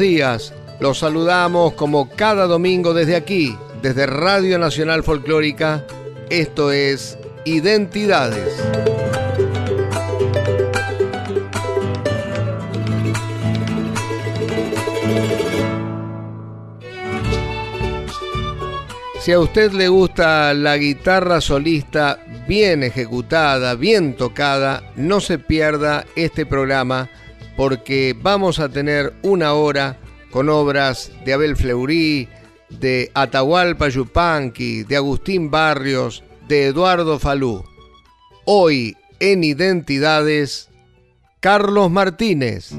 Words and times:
Días, 0.00 0.54
los 0.80 0.98
saludamos 1.00 1.74
como 1.74 2.08
cada 2.08 2.46
domingo 2.46 2.94
desde 2.94 3.14
aquí, 3.14 3.54
desde 3.82 4.06
Radio 4.06 4.58
Nacional 4.58 5.04
Folclórica. 5.04 5.84
Esto 6.30 6.72
es 6.72 7.18
Identidades. 7.44 8.54
Si 19.20 19.32
a 19.32 19.38
usted 19.38 19.72
le 19.72 19.88
gusta 19.88 20.54
la 20.54 20.78
guitarra 20.78 21.42
solista 21.42 22.18
bien 22.48 22.82
ejecutada, 22.82 23.74
bien 23.74 24.16
tocada, 24.16 24.82
no 24.96 25.20
se 25.20 25.38
pierda 25.38 26.06
este 26.16 26.46
programa 26.46 27.10
porque 27.60 28.16
vamos 28.18 28.58
a 28.58 28.70
tener 28.70 29.12
una 29.22 29.52
hora 29.52 29.98
con 30.30 30.48
obras 30.48 31.12
de 31.26 31.34
Abel 31.34 31.56
Fleury, 31.56 32.26
de 32.70 33.10
Atahualpa 33.12 33.90
Yupanqui, 33.90 34.84
de 34.84 34.96
Agustín 34.96 35.50
Barrios, 35.50 36.24
de 36.48 36.68
Eduardo 36.68 37.18
Falú. 37.18 37.62
Hoy 38.46 38.96
en 39.18 39.44
Identidades, 39.44 40.70
Carlos 41.40 41.90
Martínez. 41.90 42.72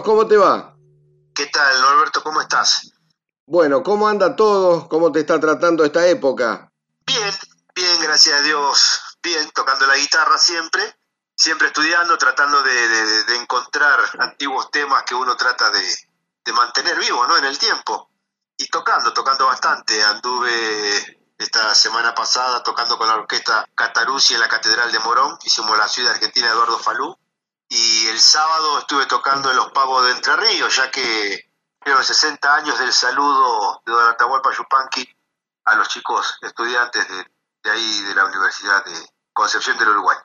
Carlos, 0.00 0.04
¿cómo 0.04 0.26
te 0.26 0.36
va? 0.36 0.74
¿Qué 1.34 1.46
tal, 1.46 1.80
Norberto? 1.80 2.22
¿Cómo 2.22 2.40
estás? 2.40 2.92
Bueno, 3.46 3.82
¿cómo 3.82 4.08
anda 4.08 4.34
todo? 4.34 4.88
¿Cómo 4.88 5.12
te 5.12 5.20
está 5.20 5.38
tratando 5.38 5.84
esta 5.84 6.06
época? 6.06 6.70
Bien, 7.06 7.34
bien, 7.74 8.00
gracias 8.00 8.40
a 8.40 8.42
Dios. 8.42 9.00
Bien, 9.22 9.50
tocando 9.50 9.86
la 9.86 9.96
guitarra 9.96 10.38
siempre, 10.38 10.96
siempre 11.34 11.68
estudiando, 11.68 12.16
tratando 12.16 12.62
de, 12.62 13.36
encontrar 13.40 14.00
antiguos 14.18 14.70
temas 14.70 15.02
que 15.04 15.14
uno 15.14 15.36
trata 15.36 15.70
de, 15.70 15.82
mantener 16.52 16.98
vivo, 16.98 17.26
¿no? 17.26 17.36
En 17.36 17.44
el 17.44 17.58
tiempo. 17.58 18.10
Y 18.56 18.66
tocando, 18.68 19.12
tocando 19.12 19.46
bastante. 19.46 20.02
Anduve 20.02 21.20
esta 21.38 21.74
semana 21.74 22.14
pasada 22.14 22.62
tocando 22.62 22.98
con 22.98 23.06
la 23.06 23.14
orquesta 23.14 23.66
Cataruzzi 23.74 24.34
en 24.34 24.40
la 24.40 24.48
Catedral 24.48 24.90
de 24.90 24.98
Morón. 25.00 25.38
Hicimos 25.42 25.76
la 25.78 25.88
ciudad 25.88 26.12
argentina 26.12 26.48
Eduardo 26.48 26.78
Falú 26.78 27.16
y 27.70 28.08
el 28.08 28.18
sábado 28.18 28.80
estuve 28.80 29.06
tocando 29.06 29.48
en 29.48 29.56
los 29.56 29.70
pavos 29.70 30.04
de 30.04 30.10
Entre 30.10 30.36
Ríos, 30.36 30.74
ya 30.74 30.90
que 30.90 31.48
creo 31.78 32.02
60 32.02 32.54
años 32.56 32.78
del 32.78 32.92
saludo 32.92 33.80
de 33.86 33.92
Don 33.92 34.08
Atahualpa 34.08 34.50
Yupanqui 34.52 35.08
a 35.64 35.76
los 35.76 35.88
chicos 35.88 36.36
estudiantes 36.42 37.06
de, 37.08 37.70
ahí 37.70 38.02
de 38.02 38.14
la 38.14 38.24
Universidad 38.24 38.84
de 38.84 39.08
Concepción 39.32 39.78
del 39.78 39.90
Uruguay. 39.90 40.16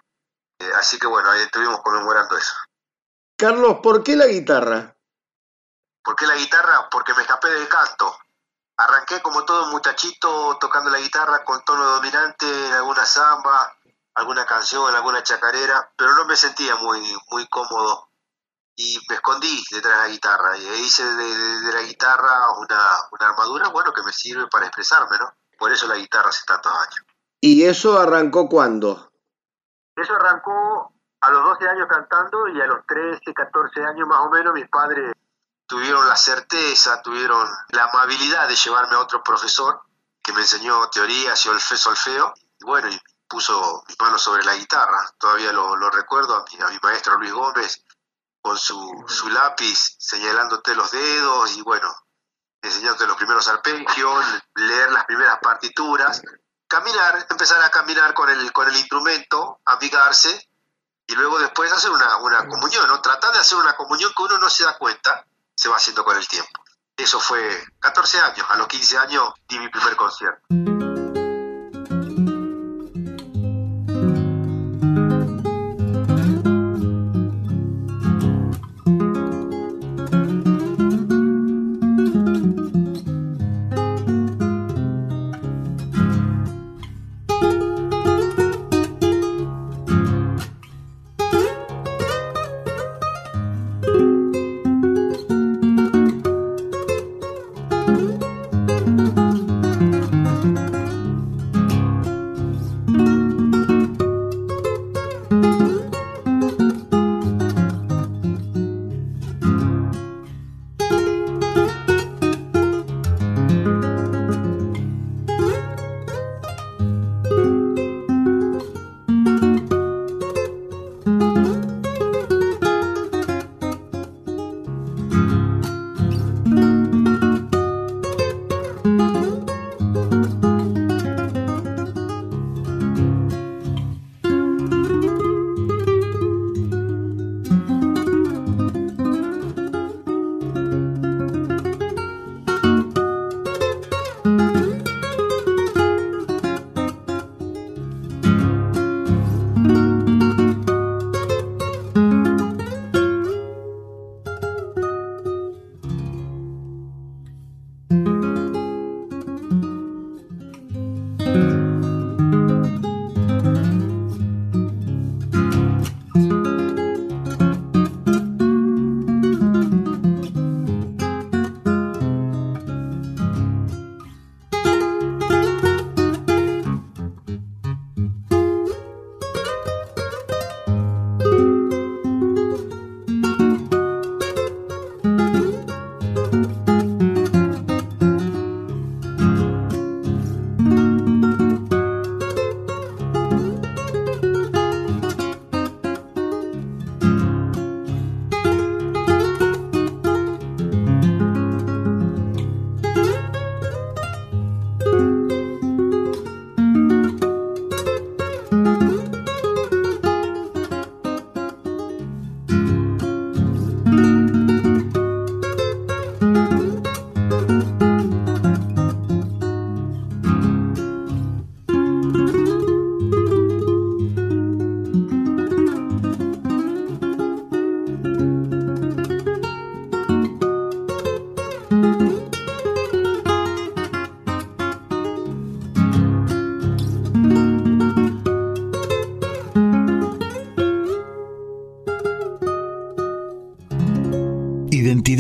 Eh, 0.60 0.72
así 0.76 0.98
que 0.98 1.06
bueno, 1.06 1.30
ahí 1.30 1.42
estuvimos 1.42 1.82
conmemorando 1.82 2.36
eso. 2.36 2.56
Carlos, 3.38 3.78
¿por 3.84 4.04
qué 4.04 4.16
la 4.16 4.26
guitarra? 4.26 4.96
¿Por 6.04 6.16
qué 6.16 6.26
la 6.26 6.36
guitarra? 6.36 6.90
Porque 6.90 7.14
me 7.14 7.22
escapé 7.22 7.50
del 7.50 7.68
canto. 7.68 8.18
arranqué 8.78 9.22
como 9.22 9.46
todo 9.46 9.68
muchachito 9.68 10.58
tocando 10.60 10.90
la 10.90 11.00
guitarra 11.00 11.44
con 11.44 11.64
tono 11.64 11.86
dominante 11.86 12.68
en 12.68 12.74
alguna 12.74 13.06
samba, 13.06 13.78
alguna 14.16 14.46
canción, 14.46 14.94
alguna 14.94 15.24
chacarera, 15.24 15.92
pero 15.96 16.16
no 16.16 16.26
me 16.26 16.36
sentía 16.36 16.76
muy, 16.78 17.02
muy 17.32 17.48
cómodo 17.48 18.10
y 18.76 19.00
me 19.10 19.16
escondí 19.16 19.64
detrás 19.72 19.98
de 20.00 20.08
la 20.08 20.14
guitarra 20.14 20.58
y 20.58 20.68
hice 20.82 21.04
de, 21.04 21.74
la 21.74 21.82
guitarra 21.82 22.52
una, 22.58 22.80
una, 23.12 23.30
armadura, 23.30 23.70
bueno, 23.70 23.94
que 23.94 24.04
me 24.04 24.12
sirve 24.12 24.48
para 24.48 24.66
expresarme, 24.66 25.18
¿no? 25.18 25.34
Por 25.58 25.72
eso 25.72 25.88
la 25.88 25.96
guitarra 25.96 26.30
hace 26.30 26.44
tantos 26.46 26.74
años. 26.74 27.06
¿Y 27.40 27.64
eso 27.64 27.98
arrancó 27.98 28.50
cuándo? 28.50 29.12
Eso 29.96 30.14
arrancó 30.16 30.94
a 31.22 31.32
los 31.32 31.44
12 31.44 31.70
años 31.70 31.88
cantando 31.90 32.48
y 32.50 32.62
a 32.62 32.66
los 32.66 32.86
13, 32.86 33.34
14 33.34 33.84
años 33.86 34.08
más 34.08 34.20
o 34.26 34.30
menos 34.30 34.54
mis 34.54 34.68
padres 34.70 35.14
tuvieron 35.68 36.08
la 36.08 36.16
certeza, 36.16 37.02
tuvieron 37.02 37.48
la 37.70 37.86
amabilidad 37.86 38.48
de 38.48 38.56
llevarme 38.56 38.96
a 38.96 39.00
otro 39.00 39.24
profesor 39.24 39.82
que 40.22 40.34
me 40.34 40.42
enseñó 40.42 40.90
teorías 40.90 41.46
y 41.46 41.78
solfeo. 41.78 42.34
Y 42.60 42.66
bueno, 42.66 42.90
y 42.90 43.00
puso 43.28 43.84
mis 43.88 44.00
manos 44.00 44.22
sobre 44.22 44.44
la 44.44 44.56
guitarra. 44.56 45.14
Todavía 45.18 45.52
lo, 45.52 45.90
recuerdo 45.90 46.36
a 46.36 46.46
mi, 46.52 46.62
a 46.62 46.68
mi, 46.70 46.78
maestro 46.82 47.18
Luis 47.18 47.34
Gómez 47.34 47.84
con 48.42 48.58
su, 48.58 49.06
su, 49.08 49.30
lápiz 49.30 49.96
señalándote 49.98 50.76
los 50.76 50.92
dedos 50.92 51.58
y 51.58 51.62
bueno, 51.62 51.94
enseñándote 52.62 53.08
los 53.08 53.18
primeros 53.18 53.48
arpegios, 53.48 54.26
leer 54.56 54.92
las 54.92 55.06
primeras 55.06 55.40
partituras, 55.40 56.22
caminar, 56.68 57.26
empezar 57.30 57.62
a 57.62 57.72
caminar 57.72 58.14
con 58.14 58.30
el, 58.30 58.52
con 58.54 58.68
el 58.68 58.76
instrumento, 58.76 59.60
amigarse 59.66 60.48
y 61.08 61.16
luego 61.16 61.40
después 61.40 61.72
hacer 61.72 61.92
una, 61.92 62.18
una 62.18 62.48
comunión, 62.48 62.88
¿no? 62.88 63.02
Tratar 63.02 63.34
de 63.34 63.40
hacer 63.40 63.58
una 63.58 63.76
comunión 63.76 64.12
que 64.16 64.24
uno 64.24 64.38
no 64.38 64.50
se 64.50 64.64
da 64.64 64.78
cuenta 64.78 65.26
se 65.56 65.70
va 65.70 65.78
haciendo 65.78 66.04
con 66.04 66.18
el 66.18 66.28
tiempo. 66.28 66.64
Eso 66.98 67.20
fue 67.20 67.64
14 67.80 68.20
años, 68.20 68.46
a 68.50 68.56
los 68.56 68.68
15 68.68 68.98
años 68.98 69.34
di 69.48 69.60
mi 69.60 69.70
primer 69.70 69.96
concierto. 69.96 70.75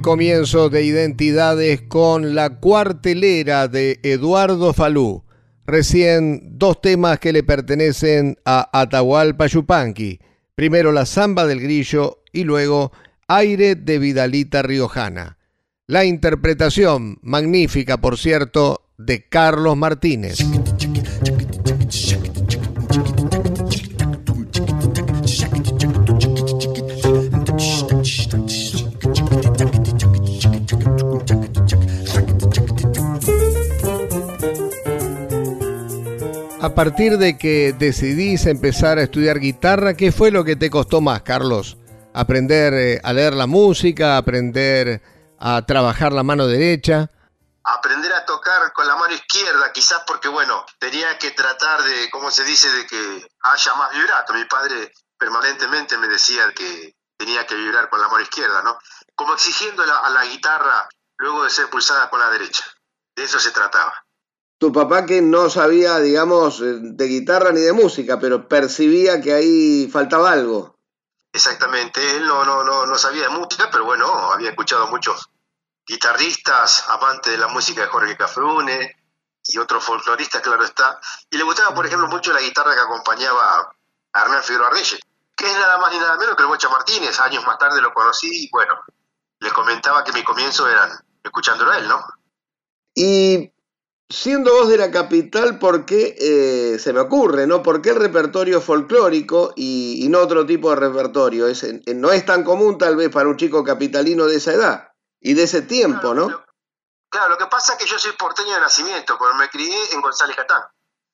Comienzo 0.00 0.68
de 0.68 0.84
Identidades 0.84 1.82
con 1.82 2.34
la 2.34 2.58
cuartelera 2.58 3.68
de 3.68 4.00
Eduardo 4.02 4.72
Falú. 4.72 5.24
Recién 5.66 6.58
dos 6.58 6.80
temas 6.80 7.18
que 7.18 7.32
le 7.32 7.42
pertenecen 7.42 8.36
a 8.44 8.68
Atahualpa 8.72 9.46
Yupanqui. 9.46 10.20
Primero 10.54 10.92
la 10.92 11.06
samba 11.06 11.46
del 11.46 11.60
grillo 11.60 12.22
y 12.32 12.44
luego 12.44 12.92
Aire 13.28 13.74
de 13.74 13.98
Vidalita 13.98 14.62
Riojana. 14.62 15.38
La 15.86 16.04
interpretación, 16.04 17.18
magnífica 17.22 17.98
por 17.98 18.18
cierto, 18.18 18.82
de 18.98 19.28
Carlos 19.28 19.76
Martínez. 19.76 20.38
A 36.66 36.74
partir 36.74 37.16
de 37.16 37.38
que 37.38 37.72
decidís 37.78 38.44
empezar 38.44 38.98
a 38.98 39.04
estudiar 39.04 39.38
guitarra, 39.38 39.94
¿qué 39.94 40.10
fue 40.10 40.32
lo 40.32 40.42
que 40.42 40.56
te 40.56 40.68
costó 40.68 41.00
más, 41.00 41.22
Carlos? 41.22 41.76
¿Aprender 42.12 42.74
eh, 42.74 43.00
a 43.04 43.12
leer 43.12 43.34
la 43.34 43.46
música, 43.46 44.16
aprender 44.16 45.00
a 45.38 45.64
trabajar 45.64 46.12
la 46.12 46.24
mano 46.24 46.48
derecha? 46.48 47.08
Aprender 47.62 48.12
a 48.12 48.26
tocar 48.26 48.72
con 48.72 48.84
la 48.84 48.96
mano 48.96 49.14
izquierda, 49.14 49.70
quizás 49.72 50.02
porque, 50.08 50.26
bueno, 50.26 50.66
tenía 50.80 51.16
que 51.18 51.30
tratar 51.30 51.84
de, 51.84 52.10
¿cómo 52.10 52.32
se 52.32 52.42
dice?, 52.42 52.68
de 52.68 52.84
que 52.84 53.28
haya 53.42 53.74
más 53.76 53.92
vibrato. 53.92 54.34
Mi 54.34 54.44
padre 54.46 54.92
permanentemente 55.16 55.96
me 55.98 56.08
decía 56.08 56.52
que 56.52 56.96
tenía 57.16 57.46
que 57.46 57.54
vibrar 57.54 57.88
con 57.88 58.00
la 58.00 58.08
mano 58.08 58.24
izquierda, 58.24 58.60
¿no? 58.64 58.76
Como 59.14 59.34
exigiendo 59.34 59.84
a 59.84 60.10
la 60.10 60.24
guitarra 60.24 60.88
luego 61.18 61.44
de 61.44 61.50
ser 61.50 61.70
pulsada 61.70 62.10
con 62.10 62.18
la 62.18 62.28
derecha. 62.30 62.64
De 63.14 63.22
eso 63.22 63.38
se 63.38 63.52
trataba 63.52 64.05
tu 64.58 64.72
papá 64.72 65.04
que 65.04 65.20
no 65.20 65.50
sabía, 65.50 65.98
digamos, 65.98 66.60
eh, 66.60 66.78
de 66.80 67.06
guitarra 67.06 67.52
ni 67.52 67.60
de 67.60 67.72
música, 67.72 68.18
pero 68.18 68.48
percibía 68.48 69.20
que 69.20 69.34
ahí 69.34 69.88
faltaba 69.92 70.32
algo. 70.32 70.76
Exactamente, 71.32 72.16
él 72.16 72.26
no, 72.26 72.44
no, 72.44 72.64
no, 72.64 72.86
no 72.86 72.96
sabía 72.96 73.24
de 73.24 73.28
música, 73.28 73.68
pero 73.70 73.84
bueno, 73.84 74.06
había 74.32 74.50
escuchado 74.50 74.86
muchos 74.86 75.28
guitarristas, 75.86 76.88
amantes 76.88 77.32
de 77.32 77.38
la 77.38 77.48
música 77.48 77.82
de 77.82 77.88
Jorge 77.88 78.16
Cafrune 78.16 78.96
y 79.44 79.58
otros 79.58 79.84
folcloristas, 79.84 80.40
claro 80.40 80.64
está. 80.64 80.98
Y 81.30 81.36
le 81.36 81.44
gustaba, 81.44 81.74
por 81.74 81.86
ejemplo, 81.86 82.08
mucho 82.08 82.32
la 82.32 82.40
guitarra 82.40 82.74
que 82.74 82.80
acompañaba 82.80 83.72
a 84.12 84.22
Hernán 84.22 84.42
Figueroa 84.42 84.70
Reyes, 84.70 84.98
que 85.36 85.46
es 85.46 85.52
nada 85.52 85.78
más 85.78 85.92
ni 85.92 85.98
nada 85.98 86.16
menos 86.16 86.34
que 86.34 86.42
el 86.42 86.48
Bocha 86.48 86.68
Martínez. 86.68 87.20
Años 87.20 87.46
más 87.46 87.58
tarde 87.58 87.80
lo 87.80 87.92
conocí 87.92 88.44
y 88.44 88.50
bueno, 88.50 88.74
les 89.40 89.52
comentaba 89.52 90.02
que 90.02 90.12
mi 90.12 90.24
comienzo 90.24 90.68
eran 90.68 90.90
escuchándolo 91.22 91.70
a 91.70 91.78
él, 91.78 91.86
¿no? 91.86 92.04
Y 92.94 93.52
Siendo 94.08 94.52
vos 94.52 94.68
de 94.68 94.76
la 94.76 94.90
capital, 94.92 95.58
¿por 95.58 95.84
qué 95.84 96.14
eh, 96.18 96.78
se 96.78 96.92
me 96.92 97.00
ocurre, 97.00 97.46
no? 97.46 97.62
¿Por 97.62 97.82
qué 97.82 97.90
el 97.90 97.96
repertorio 97.96 98.60
folclórico 98.60 99.52
y, 99.56 100.06
no 100.08 100.20
otro 100.20 100.46
tipo 100.46 100.70
de 100.70 100.76
repertorio? 100.76 101.48
Es, 101.48 101.66
no 101.86 102.12
es 102.12 102.24
tan 102.24 102.44
común 102.44 102.78
tal 102.78 102.94
vez 102.94 103.10
para 103.10 103.28
un 103.28 103.36
chico 103.36 103.64
capitalino 103.64 104.26
de 104.26 104.36
esa 104.36 104.52
edad 104.52 104.92
y 105.20 105.34
de 105.34 105.42
ese 105.42 105.62
tiempo, 105.62 106.14
¿no? 106.14 106.44
claro, 107.08 107.30
lo 107.30 107.38
que 107.38 107.46
pasa 107.46 107.72
es 107.72 107.78
que 107.78 107.86
yo 107.86 107.98
soy 107.98 108.12
porteño 108.12 108.54
de 108.54 108.60
nacimiento, 108.60 109.16
porque 109.16 109.36
me 109.38 109.48
crié 109.48 109.92
en 109.92 110.00
González 110.00 110.36
Catán. 110.36 110.62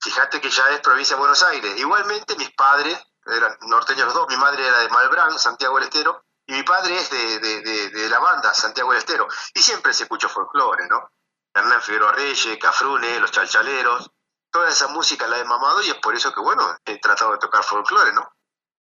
Fíjate 0.01 0.41
que 0.41 0.49
ya 0.49 0.69
es 0.69 0.81
provincia 0.81 1.15
de 1.15 1.19
Buenos 1.19 1.41
Aires. 1.43 1.77
Igualmente 1.77 2.35
mis 2.35 2.51
padres 2.51 2.97
eran 3.25 3.57
norteños 3.61 4.05
los 4.05 4.13
dos, 4.13 4.27
mi 4.27 4.35
madre 4.35 4.67
era 4.67 4.79
de 4.79 4.89
Malbrán, 4.89 5.39
Santiago 5.39 5.75
del 5.75 5.85
Estero, 5.85 6.25
y 6.45 6.53
mi 6.53 6.63
padre 6.63 6.97
es 6.97 7.09
de, 7.09 8.09
la 8.09 8.19
banda 8.19 8.53
Santiago 8.53 8.91
del 8.91 8.99
Estero. 8.99 9.27
Y 9.53 9.61
siempre 9.61 9.93
se 9.93 10.03
escuchó 10.03 10.27
folclore, 10.27 10.87
¿no? 10.87 11.09
Hernán 11.53 11.81
Figueroa 11.81 12.11
Reyes, 12.13 12.57
Cafrune, 12.59 13.19
Los 13.19 13.31
Chalchaleros, 13.31 14.11
toda 14.51 14.69
esa 14.69 14.87
música 14.87 15.27
la 15.27 15.39
he 15.39 15.45
mamado 15.45 15.81
y 15.83 15.89
es 15.89 15.95
por 15.95 16.15
eso 16.15 16.33
que, 16.33 16.41
bueno, 16.41 16.63
he 16.85 16.99
tratado 16.99 17.31
de 17.33 17.39
tocar 17.39 17.63
folclore, 17.63 18.13
¿no? 18.13 18.27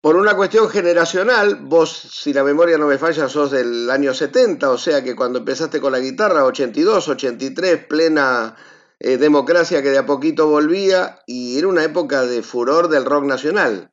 Por 0.02 0.16
una 0.16 0.36
cuestión 0.36 0.68
generacional, 0.68 1.58
vos, 1.62 1.92
si 1.92 2.34
la 2.34 2.44
memoria 2.44 2.78
no 2.78 2.88
me 2.88 2.98
falla, 2.98 3.30
sos 3.30 3.52
del 3.52 3.90
año 3.92 4.14
70, 4.14 4.70
o 4.72 4.78
sea 4.78 5.04
que 5.04 5.16
cuando 5.16 5.40
empezaste 5.40 5.80
con 5.80 5.92
la 5.92 6.00
guitarra, 6.00 6.44
82, 6.44 7.08
83, 7.08 7.86
plena 7.86 8.56
eh, 9.00 9.18
democracia 9.18 9.84
que 9.84 9.90
de 9.90 10.00
a 10.00 10.06
poquito 10.08 10.48
volvía, 10.48 11.20
y 11.28 11.58
era 11.58 11.68
una 11.68 11.84
época 11.84 12.24
de 12.24 12.42
furor 12.42 12.88
del 12.88 13.06
rock 13.06 13.26
nacional. 13.26 13.92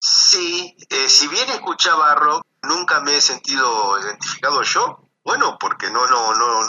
Sí, 0.00 0.74
eh, 0.88 1.08
si 1.08 1.28
bien 1.28 1.50
escuchaba 1.50 2.14
rock, 2.14 2.42
nunca 2.62 3.00
me 3.00 3.16
he 3.16 3.20
sentido 3.20 4.00
identificado 4.00 4.62
yo, 4.62 5.10
bueno, 5.22 5.58
porque 5.60 5.90
no, 5.90 6.06
no, 6.06 6.34
no, 6.34 6.60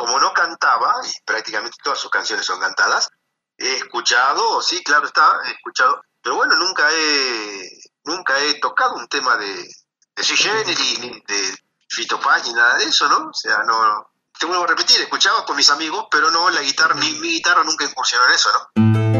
como 0.00 0.18
no 0.18 0.32
cantaba, 0.32 0.98
y 1.04 1.12
prácticamente 1.26 1.76
todas 1.84 1.98
sus 1.98 2.10
canciones 2.10 2.46
son 2.46 2.58
cantadas, 2.58 3.10
he 3.58 3.76
escuchado, 3.76 4.62
sí, 4.62 4.82
claro 4.82 5.04
está, 5.04 5.40
he 5.44 5.50
escuchado, 5.50 6.00
pero 6.22 6.36
bueno, 6.36 6.56
nunca 6.56 6.88
he, 6.90 7.68
nunca 8.04 8.38
he 8.38 8.58
tocado 8.60 8.94
un 8.94 9.06
tema 9.08 9.36
de, 9.36 9.68
de 10.16 10.22
Sui 10.22 10.38
ni 10.64 11.20
de 11.28 11.54
Fito 11.86 12.18
Paz, 12.18 12.46
ni 12.46 12.54
nada 12.54 12.78
de 12.78 12.84
eso, 12.84 13.10
¿no? 13.10 13.28
O 13.28 13.34
sea, 13.34 13.58
no, 13.58 14.10
te 14.38 14.46
vuelvo 14.46 14.64
a 14.64 14.68
repetir, 14.68 15.02
escuchaba 15.02 15.44
con 15.44 15.54
mis 15.54 15.68
amigos, 15.68 16.06
pero 16.10 16.30
no, 16.30 16.48
la 16.48 16.62
guitarra, 16.62 16.94
mi, 16.94 17.12
mi 17.18 17.32
guitarra 17.32 17.62
nunca 17.62 17.84
incursionó 17.84 18.24
en 18.24 18.32
eso, 18.32 18.48
¿no? 18.54 19.19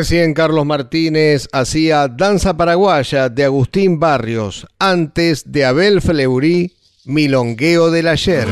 Recién 0.00 0.32
Carlos 0.32 0.64
Martínez 0.64 1.46
hacía 1.52 2.08
Danza 2.08 2.56
Paraguaya 2.56 3.28
de 3.28 3.44
Agustín 3.44 4.00
Barrios, 4.00 4.66
antes 4.78 5.52
de 5.52 5.66
Abel 5.66 6.00
Fleury, 6.00 6.74
Milongueo 7.04 7.90
del 7.90 8.08
Ayer. 8.08 8.48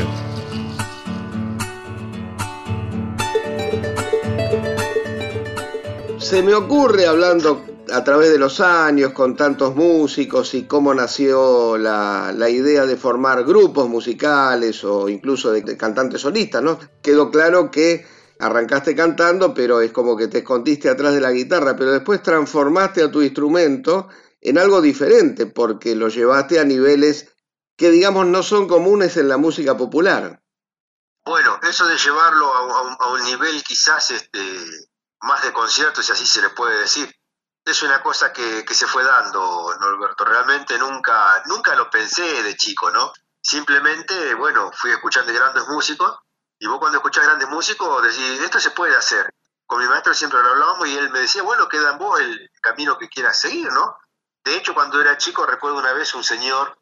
Se 6.18 6.42
me 6.42 6.52
ocurre, 6.52 7.06
hablando 7.06 7.64
a 7.94 8.04
través 8.04 8.30
de 8.30 8.38
los 8.38 8.60
años 8.60 9.12
con 9.12 9.34
tantos 9.34 9.74
músicos 9.74 10.52
y 10.52 10.64
cómo 10.64 10.92
nació 10.92 11.78
la, 11.78 12.30
idea 12.50 12.84
de 12.84 12.98
formar 12.98 13.44
grupos 13.44 13.88
musicales 13.88 14.84
o 14.84 15.08
incluso 15.08 15.50
de, 15.50 15.78
cantantes 15.78 16.20
solistas, 16.20 16.62
¿no? 16.62 16.78
Quedó 17.00 17.30
claro 17.30 17.70
que 17.70 18.04
arrancaste 18.38 18.94
cantando, 18.94 19.52
pero 19.52 19.80
es 19.80 19.92
como 19.92 20.16
que 20.16 20.28
te 20.28 20.38
escondiste 20.38 20.88
atrás 20.88 21.14
de 21.14 21.20
la 21.20 21.32
guitarra, 21.32 21.76
pero 21.76 21.92
después 21.92 22.22
transformaste 22.22 23.02
a 23.02 23.10
tu 23.10 23.22
instrumento 23.22 24.08
en 24.40 24.58
algo 24.58 24.80
diferente, 24.80 25.46
porque 25.46 25.94
lo 25.94 26.08
llevaste 26.08 26.60
a 26.60 26.64
niveles 26.64 27.34
que 27.76 27.90
digamos 27.90 28.26
no 28.26 28.42
son 28.42 28.68
comunes 28.68 29.16
en 29.16 29.28
la 29.28 29.36
música 29.36 29.76
popular. 29.76 30.42
Bueno, 31.24 31.60
eso 31.62 31.86
de 31.86 31.96
llevarlo 31.96 32.52
a, 32.54 33.12
un, 33.12 33.24
nivel 33.24 33.62
quizás 33.62 34.10
este, 34.10 34.40
más 35.20 35.42
de 35.42 35.52
concierto, 35.52 36.02
si 36.02 36.12
así 36.12 36.26
se 36.26 36.40
le 36.40 36.50
puede 36.50 36.80
decir, 36.80 37.14
es 37.64 37.82
una 37.82 38.02
cosa 38.02 38.32
que, 38.32 38.64
se 38.70 38.86
fue 38.86 39.04
dando, 39.04 39.74
Norberto. 39.78 40.24
Realmente 40.24 40.78
nunca, 40.78 41.42
nunca 41.46 41.74
lo 41.76 41.90
pensé 41.90 42.42
de 42.42 42.56
chico, 42.56 42.90
¿no? 42.90 43.12
Simplemente, 43.40 44.34
bueno, 44.34 44.70
fui 44.72 44.90
escuchando 44.90 45.32
grandes 45.32 45.68
músicos 45.68 46.18
y 46.58 46.66
vos 46.66 46.78
cuando 46.78 46.98
escuchás 46.98 47.24
grandes 47.24 47.48
músicos 47.48 48.02
decís, 48.02 48.40
esto 48.40 48.60
se 48.60 48.70
puede 48.70 48.96
hacer. 48.96 49.32
Con 49.66 49.80
mi 49.80 49.86
maestro 49.86 50.14
siempre 50.14 50.42
lo 50.42 50.48
hablábamos 50.48 50.88
y 50.88 50.96
él 50.96 51.10
me 51.10 51.20
decía, 51.20 51.42
bueno, 51.42 51.68
queda 51.68 51.92
en 51.92 51.98
vos 51.98 52.20
el 52.20 52.50
camino 52.60 52.98
que 52.98 53.08
quieras 53.08 53.40
seguir, 53.40 53.70
¿no? 53.72 53.96
De 54.44 54.56
hecho, 54.56 54.74
cuando 54.74 55.00
era 55.00 55.18
chico, 55.18 55.44
recuerdo 55.44 55.78
una 55.78 55.92
vez 55.92 56.14
un 56.14 56.24
señor 56.24 56.78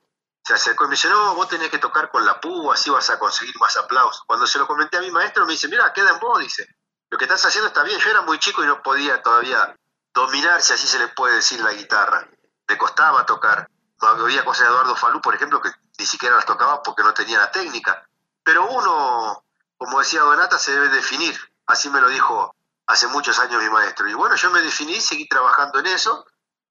se 0.47 0.55
acercó 0.55 0.85
y 0.85 0.87
me 0.87 0.93
dice, 0.93 1.09
no, 1.09 1.35
vos 1.35 1.49
tenés 1.49 1.71
que 1.71 1.79
tocar 1.79 2.09
con 2.09 2.25
la 2.25 2.41
púa, 2.41 2.75
así 2.75 2.89
vas 2.89 3.11
a 3.11 3.19
conseguir 3.19 3.59
más 3.59 3.77
aplausos. 3.77 4.23
Cuando 4.27 4.47
se 4.47 4.59
lo 4.61 4.67
comenté 4.69 4.97
a 4.97 5.01
mi 5.01 5.11
maestro, 5.11 5.45
me 5.45 5.55
dice, 5.55 5.67
mira, 5.67 5.93
queda 5.93 6.11
en 6.11 6.21
vos, 6.21 6.39
dice, 6.39 6.69
lo 7.11 7.19
que 7.19 7.25
estás 7.25 7.45
haciendo 7.45 7.67
está 7.67 7.83
bien. 7.83 7.99
Yo 7.99 8.11
era 8.11 8.23
muy 8.23 8.39
chico 8.39 8.63
y 8.63 8.67
no 8.67 8.81
podía 8.81 9.21
todavía 9.21 9.77
dominar, 10.15 10.63
si 10.63 10.73
así 10.73 10.87
se 10.87 11.01
le 11.01 11.09
puede 11.09 11.37
decir, 11.37 11.61
la 11.61 11.73
guitarra. 11.73 12.29
Le 12.69 12.79
costaba 12.79 13.27
tocar. 13.27 13.69
Había 13.99 14.45
cosas 14.45 14.69
de 14.69 14.73
Eduardo 14.73 14.95
Falú, 14.95 15.21
por 15.21 15.35
ejemplo, 15.35 15.61
que 15.61 15.71
ni 15.99 16.07
siquiera 16.07 16.37
las 16.37 16.47
tocaba 16.47 16.81
porque 16.81 17.03
no 17.03 17.13
tenía 17.13 17.39
la 17.39 17.51
técnica. 17.51 18.07
Pero 18.45 18.69
uno 18.69 19.46
como 19.79 19.99
decía 19.99 20.21
Donata, 20.21 20.59
se 20.59 20.73
debe 20.73 20.89
definir. 20.89 21.37
Así 21.67 21.91
me 21.91 22.01
lo 22.01 22.09
dijo 22.09 22.55
hace 22.87 23.07
muchos 23.09 23.39
años 23.39 23.63
mi 23.63 23.71
maestro. 23.71 24.09
Y 24.09 24.15
bueno, 24.15 24.37
yo 24.37 24.51
me 24.51 24.63
definí, 24.63 25.01
seguí 25.01 25.29
trabajando 25.29 25.81
en 25.81 25.87
eso. 25.87 26.25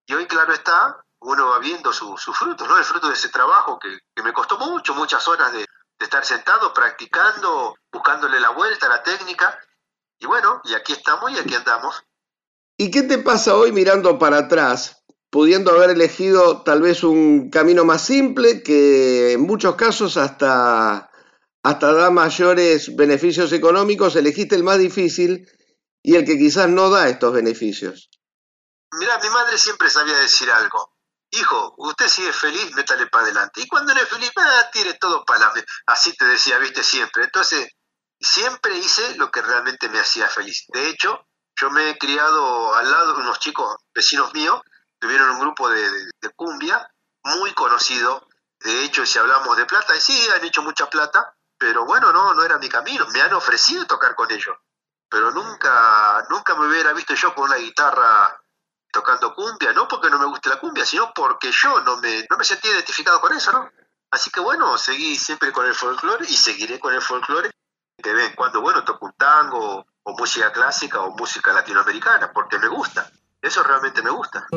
Y 0.07 0.13
hoy, 0.13 0.25
claro 0.27 0.53
está, 0.53 1.03
uno 1.19 1.49
va 1.49 1.59
viendo 1.59 1.91
sus 1.91 2.23
frutos, 2.37 2.67
¿no? 2.67 2.77
El 2.77 2.83
fruto 2.83 3.07
de 3.07 3.13
ese 3.13 3.29
trabajo 3.29 3.79
que, 3.79 3.99
me 4.23 4.33
costó 4.33 4.57
mucho, 4.57 4.93
muchas 4.93 5.27
horas 5.27 5.51
de, 5.51 5.65
estar 5.99 6.25
sentado, 6.25 6.73
practicando, 6.73 7.77
buscándole 7.91 8.39
la 8.39 8.49
vuelta, 8.49 8.87
la 8.87 9.01
técnica. 9.01 9.57
Y 10.19 10.25
bueno, 10.25 10.61
y 10.65 10.73
aquí 10.75 10.93
estamos 10.93 11.31
y 11.31 11.39
aquí 11.39 11.55
andamos. 11.55 12.03
¿Y 12.77 12.91
qué 12.91 13.03
te 13.03 13.17
pasa 13.17 13.55
hoy 13.55 13.71
mirando 13.71 14.19
para 14.19 14.39
atrás, 14.39 15.03
pudiendo 15.29 15.71
haber 15.71 15.91
elegido 15.91 16.61
tal 16.63 16.81
vez 16.81 17.03
un 17.03 17.49
camino 17.49 17.85
más 17.85 18.01
simple 18.01 18.61
que 18.61 19.33
en 19.33 19.41
muchos 19.41 19.75
casos 19.75 20.17
hasta, 20.17 21.09
hasta 21.65 21.93
da 21.93 22.11
mayores 22.11 22.95
beneficios 22.95 23.51
económicos, 23.51 24.15
elegiste 24.15 24.55
el 24.55 24.63
más 24.63 24.77
difícil 24.77 25.49
y 26.01 26.15
el 26.15 26.25
que 26.25 26.37
quizás 26.37 26.69
no 26.69 26.89
da 26.89 27.09
estos 27.09 27.33
beneficios? 27.33 28.09
Mira, 28.99 29.19
mi 29.19 29.29
madre 29.29 29.57
siempre 29.57 29.89
sabía 29.89 30.17
decir 30.19 30.49
algo 30.49 30.95
hijo, 31.35 31.73
usted 31.77 32.07
sigue 32.07 32.33
feliz, 32.33 32.73
métale 32.75 33.07
para 33.07 33.25
adelante. 33.25 33.61
Y 33.61 33.67
cuando 33.67 33.93
no 33.93 34.01
es 34.01 34.09
feliz, 34.09 34.31
ah, 34.37 34.69
tire 34.71 34.93
todo 34.95 35.23
para 35.25 35.45
adelante. 35.45 35.65
Así 35.85 36.15
te 36.15 36.25
decía, 36.25 36.57
viste, 36.59 36.83
siempre. 36.83 37.23
Entonces, 37.23 37.69
siempre 38.19 38.77
hice 38.77 39.15
lo 39.17 39.31
que 39.31 39.41
realmente 39.41 39.89
me 39.89 39.99
hacía 39.99 40.27
feliz. 40.27 40.65
De 40.69 40.89
hecho, 40.89 41.27
yo 41.59 41.69
me 41.69 41.89
he 41.89 41.97
criado 41.97 42.73
al 42.75 42.89
lado 42.89 43.15
de 43.15 43.21
unos 43.21 43.39
chicos 43.39 43.75
vecinos 43.93 44.33
míos, 44.33 44.61
tuvieron 44.99 45.31
un 45.31 45.39
grupo 45.39 45.69
de, 45.69 46.11
cumbia 46.35 46.89
muy 47.23 47.53
conocido. 47.53 48.27
De 48.59 48.83
hecho, 48.83 49.05
si 49.05 49.19
hablamos 49.19 49.55
de 49.57 49.65
plata, 49.65 49.93
sí, 49.99 50.27
han 50.35 50.43
hecho 50.43 50.63
mucha 50.63 50.89
plata, 50.89 51.34
pero 51.57 51.85
bueno, 51.85 52.11
no, 52.11 52.33
no 52.33 52.43
era 52.43 52.57
mi 52.57 52.69
camino. 52.69 53.05
Me 53.13 53.21
han 53.21 53.33
ofrecido 53.33 53.85
tocar 53.85 54.15
con 54.15 54.31
ellos, 54.31 54.55
pero 55.09 55.31
nunca, 55.31 56.25
nunca 56.29 56.55
me 56.55 56.67
hubiera 56.67 56.93
visto 56.93 57.13
yo 57.13 57.33
con 57.33 57.45
una 57.45 57.57
guitarra 57.57 58.41
tocando 58.91 59.33
cumbia, 59.33 59.73
no 59.73 59.87
porque 59.87 60.09
no 60.09 60.17
me 60.17 60.25
guste 60.25 60.49
la 60.49 60.59
cumbia, 60.59 60.85
sino 60.85 61.13
porque 61.13 61.51
yo 61.51 61.81
no 61.81 61.97
me, 61.97 62.25
no 62.29 62.37
me 62.37 62.45
sentí 62.45 62.69
identificado 62.69 63.19
con 63.19 63.33
eso, 63.33 63.51
¿no? 63.51 63.69
Así 64.11 64.31
que 64.31 64.39
bueno, 64.39 64.77
seguí 64.77 65.17
siempre 65.17 65.51
con 65.51 65.65
el 65.65 65.75
folclore 65.75 66.25
y 66.25 66.33
seguiré 66.33 66.79
con 66.79 66.93
el 66.93 67.01
folclore. 67.01 67.51
De 67.97 68.13
vez 68.13 68.29
en 68.29 68.35
cuando, 68.35 68.61
bueno, 68.61 68.83
toco 68.85 69.07
un 69.07 69.13
tango 69.13 69.85
o 70.03 70.17
música 70.17 70.51
clásica 70.51 71.01
o 71.01 71.11
música 71.11 71.51
latinoamericana, 71.51 72.31
porque 72.31 72.57
me 72.59 72.67
gusta. 72.67 73.09
Eso 73.41 73.63
realmente 73.63 74.01
me 74.01 74.11
gusta. 74.11 74.47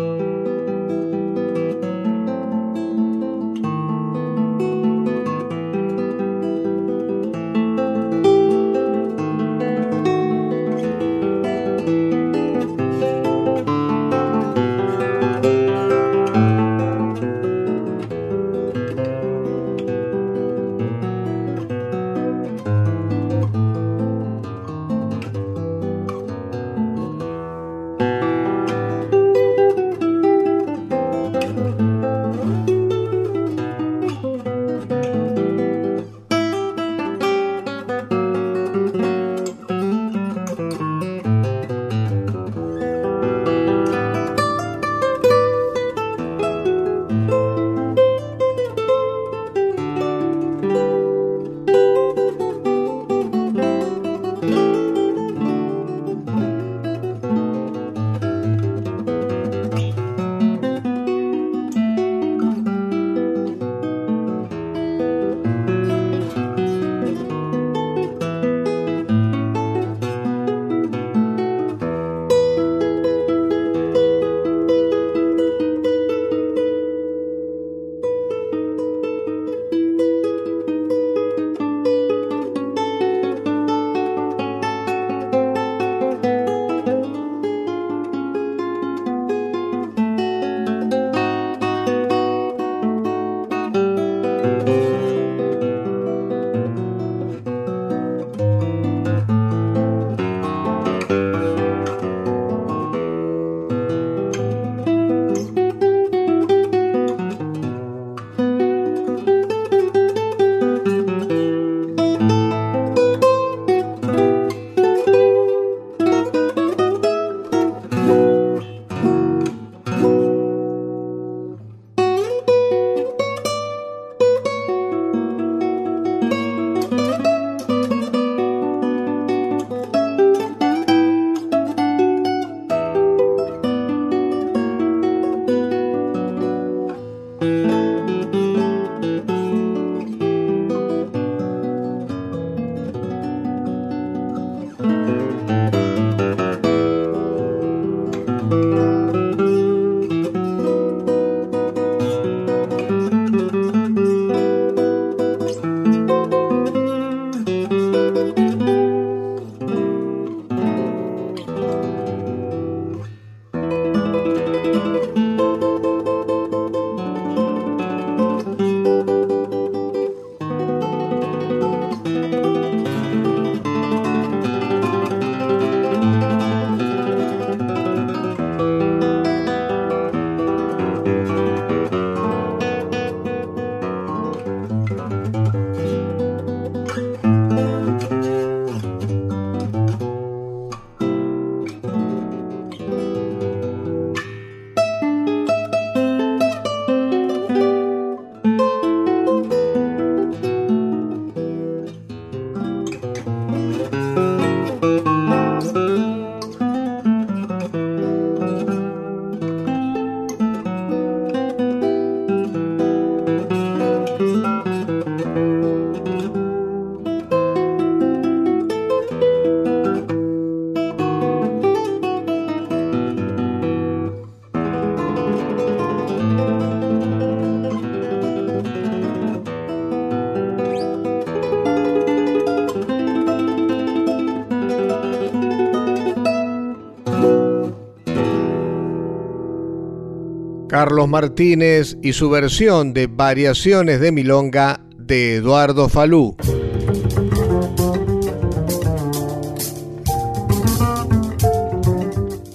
Carlos 240.79 241.09
Martínez 241.09 241.97
y 242.03 242.13
su 242.13 242.31
versión 242.31 242.95
de 242.95 243.09
Variaciones 243.09 243.99
de 244.01 244.13
Milonga 244.13 244.81
de 244.97 245.35
Eduardo 245.35 245.89
Falú. 245.89 246.37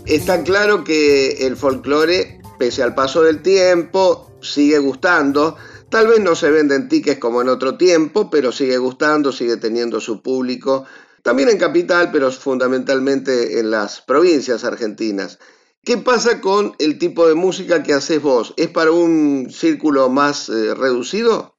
Está 0.05 0.41
claro 0.43 0.85
que 0.85 1.45
el 1.45 1.57
folclore, 1.57 2.39
pese 2.57 2.81
al 2.81 2.95
paso 2.95 3.23
del 3.23 3.41
tiempo, 3.41 4.31
sigue 4.41 4.77
gustando. 4.77 5.57
Tal 5.89 6.07
vez 6.07 6.21
no 6.21 6.33
se 6.33 6.49
venden 6.49 6.87
tickets 6.87 7.19
como 7.19 7.41
en 7.41 7.49
otro 7.49 7.75
tiempo, 7.75 8.29
pero 8.29 8.53
sigue 8.53 8.77
gustando, 8.77 9.33
sigue 9.33 9.57
teniendo 9.57 9.99
su 9.99 10.21
público. 10.21 10.85
También 11.23 11.49
en 11.49 11.57
capital, 11.57 12.09
pero 12.13 12.31
fundamentalmente 12.31 13.59
en 13.59 13.69
las 13.69 13.99
provincias 13.99 14.63
argentinas. 14.63 15.39
¿Qué 15.85 15.97
pasa 15.97 16.39
con 16.39 16.73
el 16.79 16.97
tipo 16.97 17.27
de 17.27 17.35
música 17.35 17.83
que 17.83 17.93
haces 17.93 18.21
vos? 18.21 18.53
¿Es 18.55 18.69
para 18.69 18.91
un 18.91 19.51
círculo 19.51 20.07
más 20.07 20.47
eh, 20.47 20.73
reducido? 20.73 21.57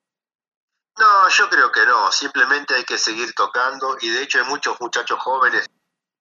No, 0.98 1.28
yo 1.28 1.50
creo 1.50 1.70
que 1.70 1.84
no. 1.84 2.10
Simplemente 2.10 2.74
hay 2.74 2.84
que 2.84 2.96
seguir 2.96 3.34
tocando 3.34 3.98
y 4.00 4.08
de 4.08 4.22
hecho 4.22 4.38
hay 4.38 4.48
muchos 4.48 4.80
muchachos 4.80 5.18
jóvenes 5.20 5.66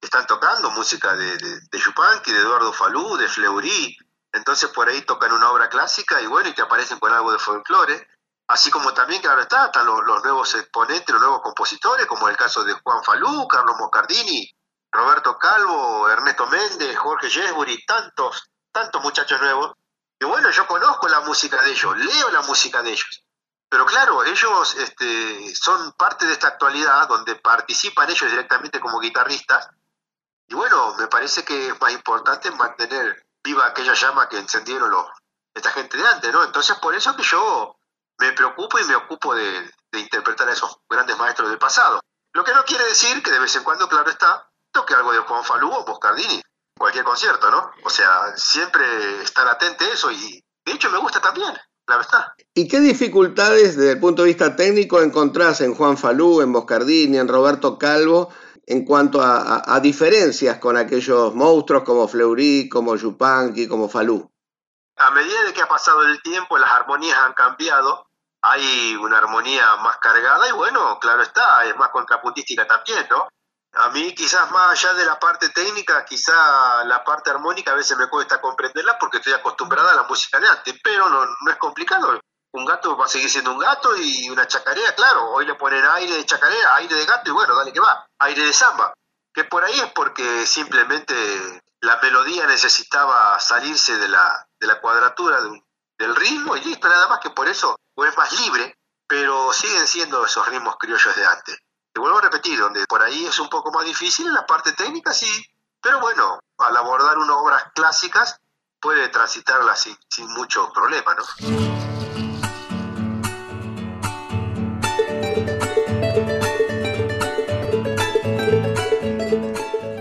que 0.01 0.07
están 0.07 0.27
tocando 0.27 0.69
música 0.71 1.15
de, 1.15 1.37
de, 1.37 1.59
de 1.71 1.79
Yupanqui, 1.79 2.33
de 2.33 2.39
Eduardo 2.39 2.73
Falú, 2.73 3.15
de 3.15 3.29
Fleury. 3.29 3.97
Entonces 4.33 4.69
por 4.71 4.89
ahí 4.89 5.01
tocan 5.03 5.31
una 5.31 5.49
obra 5.51 5.69
clásica 5.69 6.21
y 6.21 6.27
bueno, 6.27 6.49
y 6.49 6.53
te 6.53 6.61
aparecen 6.61 6.99
con 6.99 7.13
algo 7.13 7.31
de 7.31 7.39
folclore. 7.39 8.05
Así 8.47 8.69
como 8.69 8.93
también, 8.93 9.21
claro 9.21 9.41
está, 9.41 9.67
están 9.67 9.85
los, 9.85 10.03
los 10.05 10.21
nuevos 10.23 10.53
exponentes, 10.55 11.13
los 11.13 11.21
nuevos 11.21 11.41
compositores, 11.41 12.05
como 12.05 12.27
el 12.27 12.35
caso 12.35 12.65
de 12.65 12.73
Juan 12.73 13.01
Falú, 13.01 13.47
Carlos 13.47 13.77
Moscardini, 13.79 14.53
Roberto 14.93 15.39
Calvo, 15.39 16.07
Ernesto 16.07 16.45
Méndez, 16.47 16.95
Jorge 16.95 17.27
Yesbury, 17.27 17.83
tantos, 17.83 18.51
tantos 18.71 19.01
muchachos 19.01 19.41
nuevos. 19.41 19.73
Y 20.19 20.25
bueno, 20.25 20.51
yo 20.51 20.67
conozco 20.67 21.07
la 21.07 21.21
música 21.21 21.61
de 21.63 21.71
ellos, 21.71 21.97
leo 21.97 22.29
la 22.29 22.43
música 22.43 22.83
de 22.83 22.91
ellos. 22.91 23.25
Pero 23.67 23.87
claro, 23.87 24.23
ellos 24.23 24.75
este, 24.75 25.55
son 25.55 25.93
parte 25.93 26.27
de 26.27 26.33
esta 26.33 26.49
actualidad 26.49 27.07
donde 27.07 27.35
participan 27.35 28.07
ellos 28.07 28.29
directamente 28.29 28.79
como 28.79 28.99
guitarristas. 28.99 29.67
Y 30.47 30.53
bueno, 30.53 30.93
me 30.93 31.07
parece 31.07 31.43
que 31.43 31.69
es 31.69 31.81
más 31.81 31.91
importante 31.91 32.51
mantener 32.51 33.25
viva 33.43 33.65
aquella 33.65 33.95
llama 33.95 34.29
que 34.29 34.37
encendieron 34.37 34.91
los, 34.91 35.07
esta 35.55 35.71
gente 35.71 35.97
de 35.97 36.07
antes, 36.07 36.31
¿no? 36.31 36.43
Entonces 36.43 36.77
por 36.77 36.93
eso 36.93 37.15
que 37.15 37.23
yo 37.23 37.75
me 38.19 38.31
preocupo 38.33 38.77
y 38.77 38.83
me 38.83 38.95
ocupo 38.95 39.33
de, 39.33 39.71
de 39.91 39.99
interpretar 39.99 40.47
a 40.47 40.53
esos 40.53 40.77
grandes 40.87 41.17
maestros 41.17 41.49
del 41.49 41.57
pasado. 41.57 41.99
Lo 42.33 42.43
que 42.43 42.53
no 42.53 42.63
quiere 42.63 42.85
decir 42.85 43.23
que 43.23 43.31
de 43.31 43.39
vez 43.39 43.55
en 43.55 43.63
cuando, 43.63 43.89
claro 43.89 44.11
está, 44.11 44.47
toque 44.73 44.93
algo 44.93 45.13
de 45.13 45.19
Juan 45.19 45.43
Falú 45.43 45.71
o 45.71 45.85
Moscardini, 45.85 46.41
cualquier 46.77 47.05
concierto, 47.05 47.49
¿no? 47.49 47.71
O 47.83 47.89
sea, 47.89 48.35
siempre 48.35 49.21
estar 49.21 49.47
atento 49.47 49.85
a 49.85 49.87
eso 49.87 50.11
y 50.11 50.43
de 50.65 50.71
hecho 50.71 50.89
me 50.89 50.97
gusta 50.97 51.21
también, 51.21 51.53
la 51.87 51.97
verdad. 51.97 52.33
¿Y 52.53 52.67
qué 52.67 52.79
dificultades 52.79 53.77
desde 53.77 53.91
el 53.91 53.99
punto 53.99 54.23
de 54.23 54.29
vista 54.29 54.55
técnico 54.55 55.01
encontrás 55.01 55.61
en 55.61 55.75
Juan 55.75 55.97
Falú, 55.97 56.41
en 56.41 56.49
Moscardini, 56.49 57.17
en 57.17 57.27
Roberto 57.27 57.77
Calvo, 57.77 58.33
en 58.65 58.83
cuanto 58.85 59.21
a, 59.21 59.37
a, 59.37 59.75
a 59.75 59.79
diferencias 59.79 60.57
con 60.57 60.75
aquellos 60.75 61.33
monstruos 61.35 61.83
como 61.83 62.07
Fleury, 62.07 62.69
como 62.69 62.95
Yupanqui, 62.95 63.67
como 63.67 63.87
Falú? 63.87 64.29
A 64.97 65.11
medida 65.11 65.43
de 65.43 65.53
que 65.53 65.61
ha 65.61 65.67
pasado 65.67 66.03
el 66.03 66.21
tiempo, 66.21 66.57
las 66.57 66.71
armonías 66.71 67.17
han 67.17 67.33
cambiado, 67.33 68.07
hay 68.41 68.95
una 68.95 69.17
armonía 69.19 69.75
más 69.77 69.97
cargada 69.97 70.47
y 70.47 70.51
bueno, 70.51 70.99
claro 70.99 71.21
está, 71.23 71.65
es 71.65 71.75
más 71.77 71.89
contrapuntística 71.89 72.67
también, 72.67 73.05
¿no? 73.09 73.27
A 73.75 73.89
mí 73.89 74.13
quizás 74.13 74.51
más 74.51 74.71
allá 74.71 74.93
de 74.93 75.05
la 75.05 75.19
parte 75.19 75.49
técnica, 75.49 76.05
quizá 76.05 76.83
la 76.85 77.03
parte 77.03 77.31
armónica 77.31 77.71
a 77.71 77.75
veces 77.75 77.97
me 77.97 78.07
cuesta 78.07 78.39
comprenderla 78.39 78.99
porque 78.99 79.17
estoy 79.17 79.33
acostumbrada 79.33 79.91
a 79.91 79.95
la 79.95 80.03
música 80.03 80.39
de 80.39 80.47
antes, 80.47 80.75
pero 80.83 81.09
no, 81.09 81.25
no 81.25 81.51
es 81.51 81.57
complicado. 81.57 82.19
Un 82.51 82.65
gato 82.65 82.95
va 82.95 83.05
a 83.05 83.07
seguir 83.07 83.31
siendo 83.31 83.51
un 83.51 83.57
gato 83.57 83.95
y 83.97 84.29
una 84.29 84.47
chacarea, 84.47 84.93
claro, 84.93 85.31
hoy 85.31 85.47
le 85.47 85.55
ponen 85.55 85.83
aire 85.85 86.17
de 86.17 86.25
chacarea, 86.25 86.75
aire 86.75 86.95
de 86.95 87.05
gato 87.05 87.31
y 87.31 87.33
bueno, 87.33 87.55
dale 87.55 87.73
que 87.73 87.79
va, 87.79 88.05
aire 88.19 88.45
de 88.45 88.53
samba. 88.53 88.93
Que 89.33 89.45
por 89.45 89.63
ahí 89.63 89.79
es 89.79 89.91
porque 89.93 90.45
simplemente 90.45 91.15
la 91.81 91.97
melodía 91.97 92.45
necesitaba 92.45 93.39
salirse 93.39 93.97
de 93.97 94.07
la, 94.07 94.47
de 94.59 94.67
la 94.67 94.79
cuadratura 94.79 95.39
del 95.97 96.15
ritmo 96.15 96.55
y 96.55 96.61
listo, 96.61 96.87
nada 96.87 97.07
más 97.07 97.19
que 97.19 97.31
por 97.31 97.47
eso 97.47 97.75
o 97.95 98.05
es 98.05 98.15
más 98.15 98.31
libre, 98.39 98.77
pero 99.07 99.51
siguen 99.51 99.87
siendo 99.87 100.23
esos 100.23 100.47
ritmos 100.47 100.75
criollos 100.77 101.15
de 101.15 101.25
antes. 101.25 101.57
Te 101.93 101.99
vuelvo 101.99 102.17
a 102.17 102.21
repetir, 102.21 102.57
donde 102.59 102.83
por 102.87 103.03
ahí 103.03 103.27
es 103.27 103.37
un 103.37 103.49
poco 103.49 103.71
más 103.71 103.85
difícil 103.85 104.25
en 104.25 104.33
la 104.33 104.47
parte 104.47 104.73
técnica, 104.73 105.13
sí, 105.13 105.45
pero 105.79 105.99
bueno, 105.99 106.39
al 106.57 106.75
abordar 106.75 107.19
unas 107.19 107.35
obras 107.35 107.63
clásicas 107.75 108.39
puede 108.79 109.09
transitarla 109.09 109.75
sin, 109.75 109.95
sin 110.09 110.27
mucho 110.33 110.71
problema, 110.73 111.13
¿no? 111.13 111.23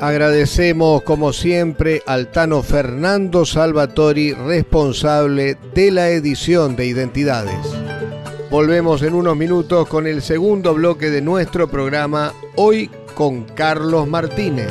Agradecemos 0.00 1.02
como 1.02 1.34
siempre 1.34 2.02
al 2.06 2.30
Tano 2.32 2.62
Fernando 2.62 3.44
Salvatori, 3.44 4.32
responsable 4.32 5.56
de 5.74 5.90
la 5.90 6.08
edición 6.08 6.74
de 6.74 6.86
Identidades. 6.86 7.91
Volvemos 8.52 9.00
en 9.00 9.14
unos 9.14 9.34
minutos 9.34 9.88
con 9.88 10.06
el 10.06 10.20
segundo 10.20 10.74
bloque 10.74 11.08
de 11.08 11.22
nuestro 11.22 11.68
programa, 11.68 12.34
hoy 12.54 12.90
con 13.14 13.44
Carlos 13.44 14.06
Martínez. 14.06 14.68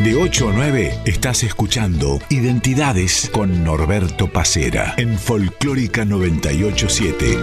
De 0.00 0.14
8 0.14 0.50
a 0.50 0.52
9 0.52 0.98
estás 1.06 1.42
escuchando 1.42 2.18
Identidades 2.28 3.30
con 3.32 3.64
Norberto 3.64 4.30
Pacera 4.30 4.92
en 4.98 5.16
Folclórica 5.16 6.04
987. 6.04 7.38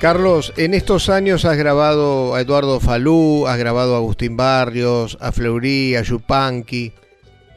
Carlos, 0.00 0.54
en 0.56 0.72
estos 0.72 1.10
años 1.10 1.44
has 1.44 1.58
grabado 1.58 2.34
a 2.34 2.40
Eduardo 2.40 2.80
Falú, 2.80 3.46
has 3.46 3.58
grabado 3.58 3.94
a 3.94 3.98
Agustín 3.98 4.34
Barrios, 4.34 5.18
a 5.20 5.30
Fleury, 5.30 5.94
a 5.94 6.00
Yupanqui. 6.00 6.94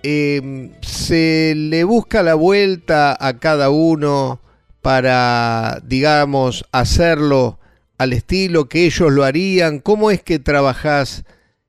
Eh, 0.04 0.70
¿Se 0.82 1.54
le 1.56 1.86
busca 1.86 2.22
la 2.22 2.36
vuelta 2.36 3.16
a 3.18 3.40
cada 3.40 3.70
uno 3.70 4.42
para, 4.82 5.82
digamos, 5.86 6.66
hacerlo 6.74 7.60
al 7.98 8.12
estilo 8.12 8.68
que 8.68 8.88
ellos 8.88 9.10
lo 9.10 9.24
harían? 9.24 9.80
¿Cómo 9.80 10.12
es 10.12 10.22
que 10.22 10.38
trabajás 10.38 11.24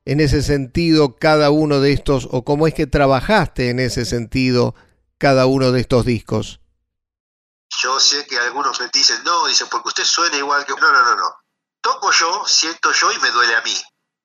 en 0.04 0.18
ese 0.18 0.42
sentido 0.42 1.14
cada 1.14 1.50
uno 1.50 1.78
de 1.78 1.92
estos, 1.92 2.26
o 2.32 2.42
cómo 2.42 2.66
es 2.66 2.74
que 2.74 2.88
trabajaste 2.88 3.70
en 3.70 3.78
ese 3.78 4.04
sentido 4.04 4.74
cada 5.18 5.46
uno 5.46 5.70
de 5.70 5.82
estos 5.82 6.04
discos? 6.04 6.63
Yo 7.78 7.98
sé 7.98 8.26
que 8.26 8.38
algunos 8.38 8.78
me 8.80 8.88
dicen, 8.88 9.22
no, 9.24 9.46
dicen, 9.46 9.68
porque 9.68 9.88
usted 9.88 10.04
suena 10.04 10.36
igual 10.36 10.64
que... 10.64 10.74
No, 10.74 10.92
no, 10.92 11.02
no, 11.02 11.14
no. 11.14 11.36
Toco 11.80 12.10
yo, 12.12 12.46
siento 12.46 12.92
yo 12.92 13.12
y 13.12 13.18
me 13.18 13.30
duele 13.30 13.56
a 13.56 13.62
mí. 13.62 13.74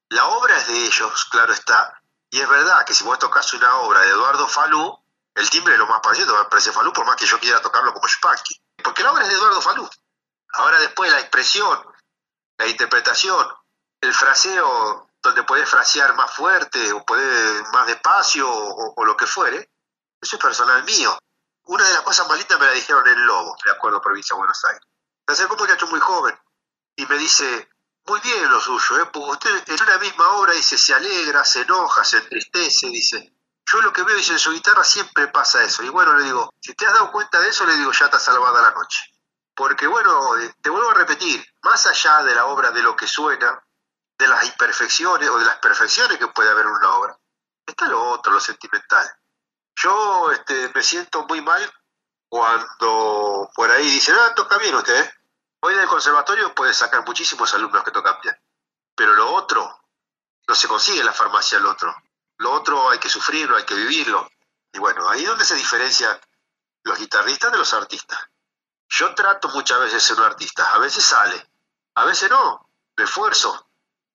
La 0.10 0.26
obra 0.28 0.58
es 0.58 0.68
de 0.68 0.86
ellos, 0.86 1.26
claro 1.26 1.54
está. 1.54 2.02
Y 2.30 2.40
es 2.40 2.48
verdad 2.48 2.86
que 2.86 2.94
si 2.94 3.04
vos 3.04 3.20
tocas 3.20 3.54
una 3.54 3.76
obra 3.78 4.02
de 4.02 4.10
Eduardo 4.10 4.48
Falú, 4.48 4.98
el 5.36 5.50
timbre 5.50 5.74
es 5.74 5.80
lo 5.80 5.88
más 5.88 6.02
parecido, 6.02 6.38
me 6.38 6.50
parece 6.50 6.72
Falú, 6.72 6.94
por 6.94 7.06
más 7.06 7.16
que 7.16 7.26
yo 7.26 7.40
quiera 7.40 7.62
tocarlo 7.62 7.94
como 7.94 8.08
Chupanqui. 8.08 8.60
Porque 8.84 9.04
la 9.04 9.12
obra 9.12 9.24
es 9.24 9.30
de 9.30 9.36
Eduardo 9.36 9.62
Falú. 9.62 9.90
Ahora 10.54 10.80
después 10.80 11.12
la 11.12 11.20
expresión, 11.20 11.80
la 12.58 12.68
interpretación, 12.68 13.48
el 14.02 14.14
fraseo, 14.14 15.10
donde 15.22 15.44
podés 15.44 15.70
frasear 15.70 16.16
más 16.16 16.32
fuerte 16.34 16.92
o 16.94 17.04
podés 17.04 17.64
más 17.72 17.88
despacio 17.88 18.50
o, 18.50 18.94
o 18.96 19.06
lo 19.06 19.18
que 19.18 19.28
fuere, 19.28 19.70
eso 20.22 20.36
es 20.36 20.42
personal 20.42 20.84
mío. 20.84 21.18
Una 21.70 21.88
de 21.88 21.94
las 21.94 22.02
cosas 22.02 22.28
más 22.28 22.36
lindas 22.36 22.60
me 22.60 22.66
la 22.66 22.72
dijeron 22.72 23.08
en 23.08 23.28
Lobo, 23.28 23.56
de 23.64 23.70
acuerdo, 23.70 24.02
provincia 24.02 24.34
de 24.34 24.40
Buenos 24.40 24.66
Aires. 24.66 24.82
Se 25.28 25.34
acercó 25.34 25.54
un 25.54 25.60
muchacho 25.60 25.86
muy 25.86 26.00
joven 26.00 26.36
y 26.96 27.06
me 27.06 27.16
dice, 27.20 27.70
muy 28.08 28.20
bien 28.22 28.50
lo 28.50 28.60
suyo, 28.60 29.00
¿eh? 29.00 29.06
porque 29.14 29.52
usted 29.52 29.76
en 29.76 29.84
una 29.84 30.00
misma 30.00 30.32
obra 30.32 30.54
dice, 30.54 30.80
se 30.80 30.96
alegra, 30.96 31.46
se 31.46 31.62
enoja, 31.62 32.04
se 32.04 32.18
entristece, 32.18 32.88
dice. 32.88 33.36
Yo 33.72 33.82
lo 33.82 33.94
que 33.94 34.02
veo, 34.02 34.18
dice, 34.18 34.32
en 34.32 34.40
su 34.40 34.52
guitarra 34.52 34.84
siempre 34.84 35.28
pasa 35.28 35.64
eso. 35.64 35.84
Y 35.84 35.90
bueno, 35.90 36.16
le 36.16 36.24
digo, 36.24 36.52
si 36.60 36.74
te 36.74 36.88
has 36.88 36.94
dado 36.94 37.12
cuenta 37.12 37.40
de 37.40 37.50
eso, 37.50 37.68
le 37.68 37.78
digo, 37.78 37.92
ya 37.92 38.06
está 38.06 38.18
salvada 38.18 38.64
la 38.64 38.72
noche. 38.72 39.06
Porque 39.54 39.86
bueno, 39.86 40.38
eh, 40.38 40.52
te 40.64 40.72
vuelvo 40.72 40.90
a 40.90 40.96
repetir, 40.96 41.46
más 41.62 41.86
allá 41.86 42.24
de 42.24 42.34
la 42.34 42.48
obra, 42.48 42.72
de 42.72 42.82
lo 42.82 42.96
que 42.96 43.06
suena, 43.06 43.64
de 44.18 44.28
las 44.28 44.44
imperfecciones 44.44 45.30
o 45.30 45.38
de 45.38 45.46
las 45.46 45.58
perfecciones 45.58 46.18
que 46.18 46.30
puede 46.30 46.50
haber 46.50 46.66
en 46.66 46.72
una 46.72 46.96
obra, 46.96 47.20
está 47.64 47.88
lo 47.88 48.04
otro, 48.10 48.34
lo 48.34 48.40
sentimental. 48.40 49.19
Yo 49.82 50.32
este, 50.32 50.70
me 50.76 50.84
siento 50.84 51.26
muy 51.26 51.42
mal 51.42 51.62
cuando 52.28 53.50
por 53.56 53.72
ahí 53.72 53.90
dicen, 53.90 54.14
ah, 54.20 54.34
toca 54.36 54.58
bien 54.58 54.76
usted. 54.76 55.06
¿eh? 55.06 55.14
Hoy 55.62 55.74
en 55.74 55.80
el 55.80 55.88
conservatorio 55.88 56.54
puede 56.54 56.74
sacar 56.74 57.06
muchísimos 57.06 57.54
alumnos 57.54 57.84
que 57.86 57.92
tocan 57.92 58.20
bien. 58.22 58.36
Pero 58.94 59.14
lo 59.14 59.34
otro, 59.34 59.86
no 60.48 60.56
se 60.56 60.68
consigue 60.68 61.00
en 61.00 61.06
la 61.06 61.14
farmacia 61.14 61.60
lo 61.60 61.72
otro. 61.72 61.96
Lo 62.40 62.52
otro 62.52 62.90
hay 62.90 63.00
que 63.00 63.10
sufrirlo, 63.10 63.56
hay 63.56 63.64
que 63.64 63.76
vivirlo. 63.76 64.30
Y 64.74 64.80
bueno, 64.80 65.08
ahí 65.10 65.24
es 65.24 65.30
donde 65.30 65.46
se 65.46 65.56
diferencian 65.56 66.20
los 66.84 67.00
guitarristas 67.00 67.52
de 67.52 67.58
los 67.58 67.74
artistas. 67.74 68.20
Yo 68.90 69.16
trato 69.16 69.48
muchas 69.50 69.80
veces 69.80 70.04
ser 70.04 70.18
un 70.18 70.26
artista, 70.26 70.74
a 70.74 70.80
veces 70.80 71.06
sale, 71.06 71.50
a 71.96 72.04
veces 72.04 72.30
no, 72.30 72.70
me 72.98 73.06
esfuerzo. 73.06 73.70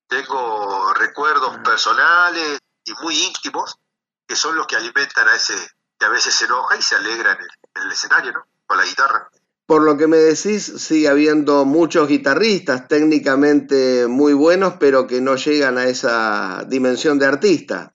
Tengo 0.07 0.93
recuerdos 0.93 1.57
personales 1.57 2.59
y 2.83 2.93
muy 2.93 3.17
íntimos 3.17 3.79
que 4.27 4.35
son 4.35 4.55
los 4.55 4.67
que 4.67 4.75
alimentan 4.75 5.27
a 5.27 5.35
ese 5.35 5.53
que 5.97 6.05
a 6.05 6.09
veces 6.09 6.33
se 6.33 6.45
enoja 6.45 6.75
y 6.75 6.81
se 6.81 6.95
alegra 6.95 7.33
en 7.33 7.39
el, 7.39 7.49
en 7.75 7.83
el 7.83 7.91
escenario, 7.91 8.33
¿no? 8.33 8.45
Con 8.65 8.77
la 8.77 8.85
guitarra. 8.85 9.29
Por 9.65 9.81
lo 9.81 9.97
que 9.97 10.07
me 10.07 10.17
decís, 10.17 10.65
sigue 10.77 11.07
habiendo 11.07 11.65
muchos 11.65 12.07
guitarristas 12.07 12.87
técnicamente 12.87 14.05
muy 14.07 14.33
buenos, 14.33 14.75
pero 14.79 15.07
que 15.07 15.21
no 15.21 15.35
llegan 15.35 15.77
a 15.77 15.85
esa 15.85 16.63
dimensión 16.67 17.17
de 17.17 17.25
artista. 17.25 17.93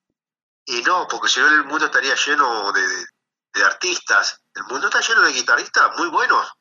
Y 0.65 0.83
no, 0.83 1.07
porque 1.09 1.29
si 1.29 1.41
no 1.41 1.49
el 1.49 1.65
mundo 1.65 1.87
estaría 1.87 2.15
lleno 2.15 2.73
de, 2.73 2.83
de 3.55 3.65
artistas. 3.65 4.41
El 4.55 4.65
mundo 4.65 4.89
está 4.89 5.01
lleno 5.01 5.23
de 5.23 5.33
guitarristas 5.33 5.97
muy 5.97 6.09
buenos, 6.09 6.53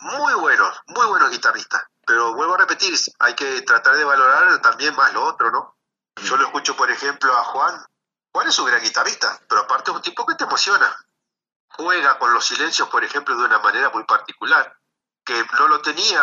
muy 0.00 0.34
buenos, 0.34 0.80
muy 0.88 1.06
buenos 1.06 1.30
guitarristas. 1.30 1.82
Pero 2.06 2.34
vuelvo 2.34 2.54
a 2.54 2.58
repetir, 2.58 2.98
hay 3.18 3.34
que 3.34 3.62
tratar 3.62 3.96
de 3.96 4.04
valorar 4.04 4.60
también 4.60 4.94
más 4.96 5.12
lo 5.14 5.24
otro, 5.24 5.50
¿no? 5.50 5.76
Yo 6.22 6.36
lo 6.36 6.44
escucho, 6.44 6.76
por 6.76 6.90
ejemplo, 6.90 7.32
a 7.32 7.44
Juan. 7.44 7.82
Juan 8.32 8.48
es 8.48 8.58
un 8.58 8.66
gran 8.66 8.82
guitarrista, 8.82 9.40
pero 9.48 9.62
aparte 9.62 9.90
es 9.90 9.96
un 9.96 10.02
tipo 10.02 10.24
que 10.26 10.34
te 10.34 10.44
emociona 10.44 10.96
juega 11.70 12.18
con 12.18 12.32
los 12.32 12.44
silencios, 12.44 12.88
por 12.88 13.04
ejemplo, 13.04 13.36
de 13.36 13.44
una 13.44 13.58
manera 13.58 13.90
muy 13.90 14.04
particular, 14.04 14.78
que 15.24 15.44
no 15.58 15.68
lo 15.68 15.80
tenía, 15.80 16.22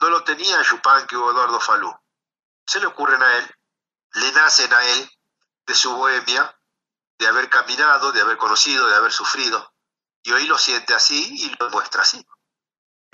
no 0.00 0.08
lo 0.08 0.24
tenía 0.24 0.60
o 0.60 1.30
Eduardo 1.30 1.60
Falú. 1.60 1.94
Se 2.66 2.80
le 2.80 2.86
ocurren 2.86 3.22
a 3.22 3.36
él, 3.36 3.54
le 4.14 4.32
nacen 4.32 4.72
a 4.72 4.84
él 4.84 5.10
de 5.66 5.74
su 5.74 5.94
bohemia, 5.94 6.54
de 7.18 7.26
haber 7.26 7.48
caminado, 7.48 8.12
de 8.12 8.20
haber 8.20 8.36
conocido, 8.36 8.88
de 8.88 8.96
haber 8.96 9.12
sufrido, 9.12 9.72
y 10.22 10.32
hoy 10.32 10.46
lo 10.46 10.58
siente 10.58 10.94
así 10.94 11.44
y 11.44 11.56
lo 11.58 11.70
muestra 11.70 12.02
así. 12.02 12.24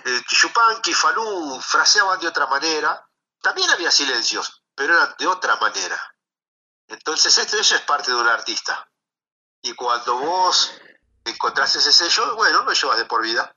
Eh, 0.05 0.23
Yupanqui 0.29 0.93
Falú 0.93 1.61
fraseaban 1.61 2.21
de 2.21 2.29
otra 2.29 2.47
manera, 2.47 3.07
también 3.41 3.71
había 3.71 3.91
silencios, 3.91 4.63
pero 4.75 4.95
eran 4.95 5.15
de 5.19 5.27
otra 5.27 5.57
manera. 5.57 6.14
Entonces 6.95 7.37
esto 7.39 7.59
eso 7.59 7.75
es 7.75 7.81
parte 7.81 8.13
de 8.13 8.17
un 8.17 8.29
artista. 8.29 8.89
Y 9.63 9.75
cuando 9.75 10.17
vos 10.17 10.73
encontrás 11.25 11.75
ese 11.75 11.91
sello, 11.91 12.37
bueno, 12.37 12.63
lo 12.63 12.73
llevas 12.73 12.99
de 12.99 13.05
por 13.05 13.23
vida. 13.23 13.53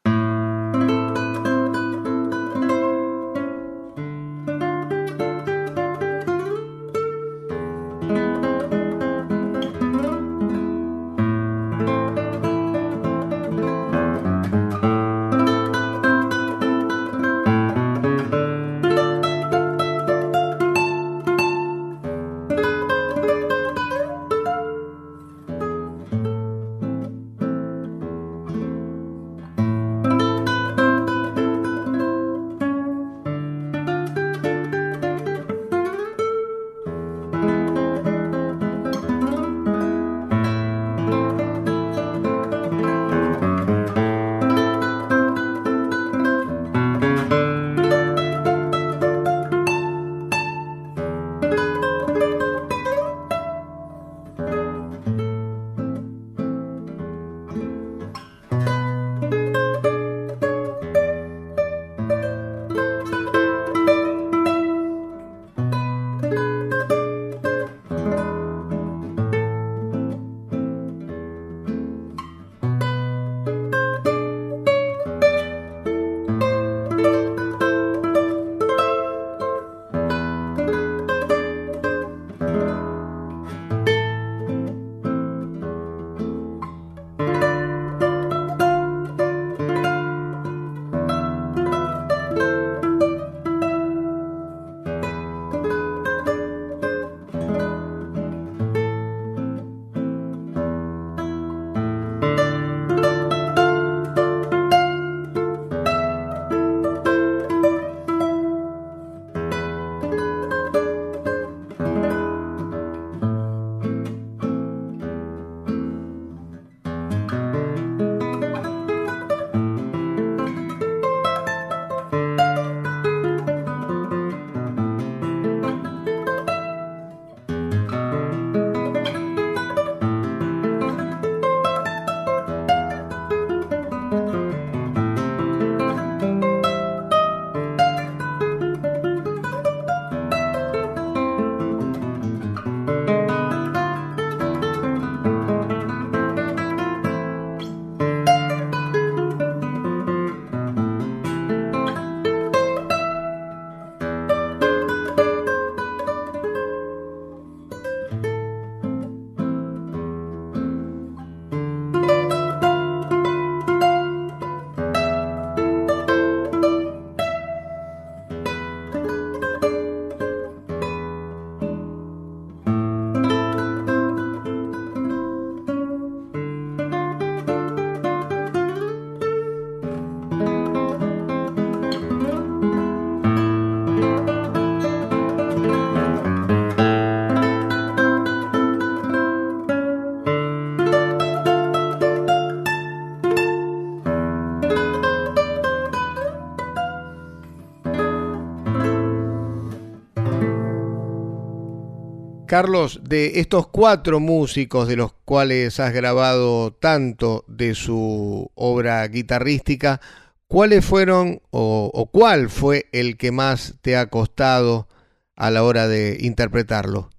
Carlos, 202.48 203.00
de 203.04 203.40
estos 203.40 203.68
cuatro 203.68 204.20
músicos 204.20 204.88
de 204.88 204.96
los 204.96 205.14
cuales 205.26 205.80
has 205.80 205.94
grabado 205.94 206.74
tanto 206.74 207.44
de 207.48 207.76
su 207.76 208.50
obra 208.56 209.06
guitarrística, 209.08 210.02
¿cuáles 210.48 210.86
fueron 210.86 211.42
o, 211.52 212.10
cuál 212.12 212.50
fue 212.50 212.90
el 212.92 213.18
que 213.18 213.32
más 213.32 213.76
te 213.82 213.98
ha 213.98 214.10
costado 214.10 214.88
a 215.36 215.52
la 215.52 215.64
hora 215.64 215.88
de 215.88 216.18
interpretarlo? 216.22 217.10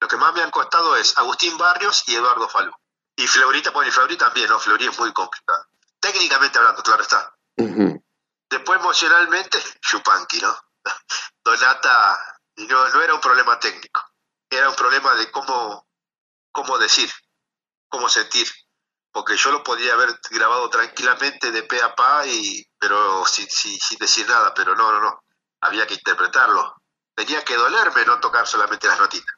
Lo 0.00 0.08
que 0.08 0.16
más 0.16 0.34
me 0.34 0.42
han 0.42 0.50
costado 0.50 0.96
es 0.96 1.16
Agustín 1.18 1.56
Barrios 1.58 2.04
y 2.06 2.14
Eduardo 2.14 2.48
Falú. 2.48 2.72
Y 3.16 3.26
Fleurita, 3.26 3.70
bueno, 3.70 3.88
y 3.88 3.92
Fleury 3.92 4.16
también, 4.16 4.48
¿no? 4.48 4.58
Fleury 4.58 4.86
es 4.86 4.98
muy 4.98 5.12
complicado. 5.12 5.66
Técnicamente 6.00 6.58
hablando, 6.58 6.82
claro 6.82 7.02
está. 7.02 7.34
Después 8.50 8.80
emocionalmente, 8.80 9.58
Chupanqui, 9.80 10.40
¿no? 10.40 10.54
Donata, 11.44 12.18
no, 12.56 12.88
no 12.88 13.02
era 13.02 13.14
un 13.14 13.20
problema 13.20 13.58
técnico, 13.58 13.93
era 14.56 14.68
un 14.68 14.76
problema 14.76 15.14
de 15.14 15.30
cómo, 15.30 15.86
cómo 16.52 16.78
decir, 16.78 17.10
cómo 17.88 18.08
sentir. 18.08 18.48
Porque 19.12 19.36
yo 19.36 19.52
lo 19.52 19.62
podía 19.62 19.94
haber 19.94 20.18
grabado 20.30 20.68
tranquilamente 20.70 21.52
de 21.52 21.62
pe 21.62 21.80
a 21.80 21.94
pa, 21.94 22.26
y, 22.26 22.66
pero 22.78 23.24
sin, 23.26 23.48
sin, 23.48 23.78
sin 23.78 23.98
decir 23.98 24.28
nada, 24.28 24.52
pero 24.54 24.74
no, 24.74 24.90
no, 24.92 25.00
no. 25.00 25.24
Había 25.60 25.86
que 25.86 25.94
interpretarlo. 25.94 26.74
Tenía 27.14 27.44
que 27.44 27.54
dolerme 27.54 28.04
no 28.04 28.18
tocar 28.18 28.46
solamente 28.46 28.88
las 28.88 28.98
notitas. 28.98 29.34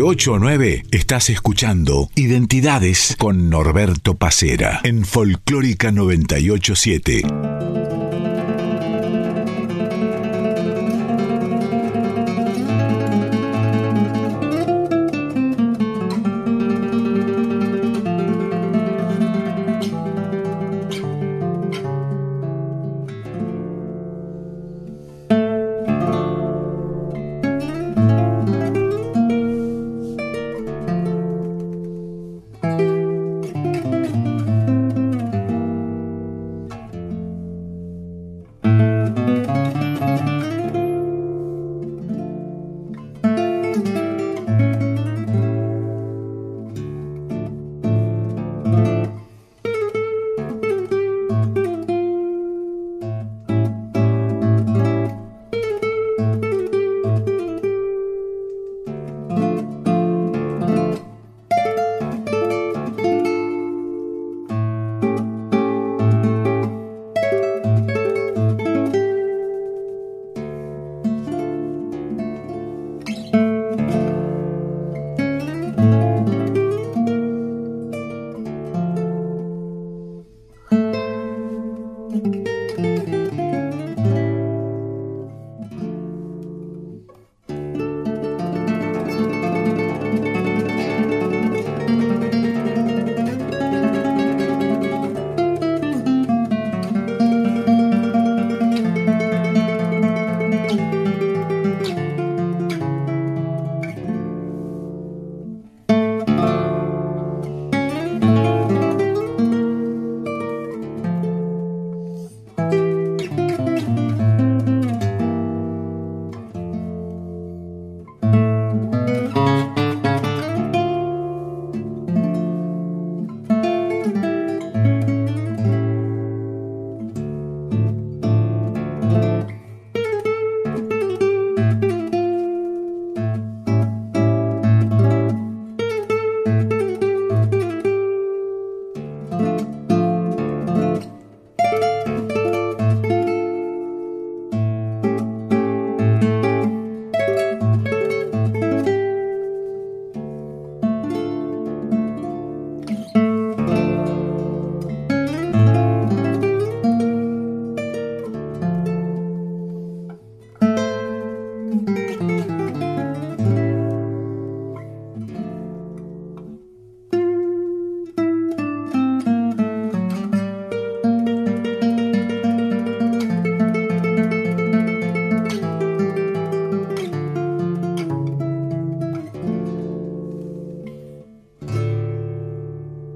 De 0.00 0.04
8 0.04 0.36
a 0.36 0.38
9 0.38 0.84
estás 0.92 1.28
escuchando 1.28 2.08
Identidades 2.14 3.14
con 3.18 3.50
Norberto 3.50 4.14
Pacera 4.14 4.80
en 4.82 5.04
Folclórica 5.04 5.92
987. 5.92 7.39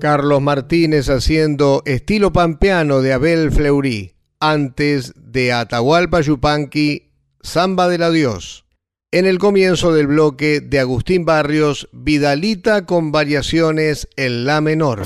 Carlos 0.04 0.42
Martínez 0.42 1.08
haciendo 1.08 1.80
estilo 1.86 2.30
pampeano 2.30 3.00
de 3.00 3.14
Abel 3.14 3.50
Fleury, 3.50 4.12
antes 4.38 5.14
de 5.16 5.50
Atahualpa 5.50 6.20
Yupanqui, 6.20 7.10
Samba 7.40 7.88
del 7.88 8.02
Adiós. 8.02 8.66
En 9.12 9.24
el 9.24 9.38
comienzo 9.38 9.94
del 9.94 10.08
bloque 10.08 10.60
de 10.60 10.78
Agustín 10.78 11.24
Barrios, 11.24 11.88
Vidalita 11.90 12.84
con 12.84 13.12
variaciones 13.12 14.06
en 14.16 14.44
la 14.44 14.60
menor. 14.60 15.04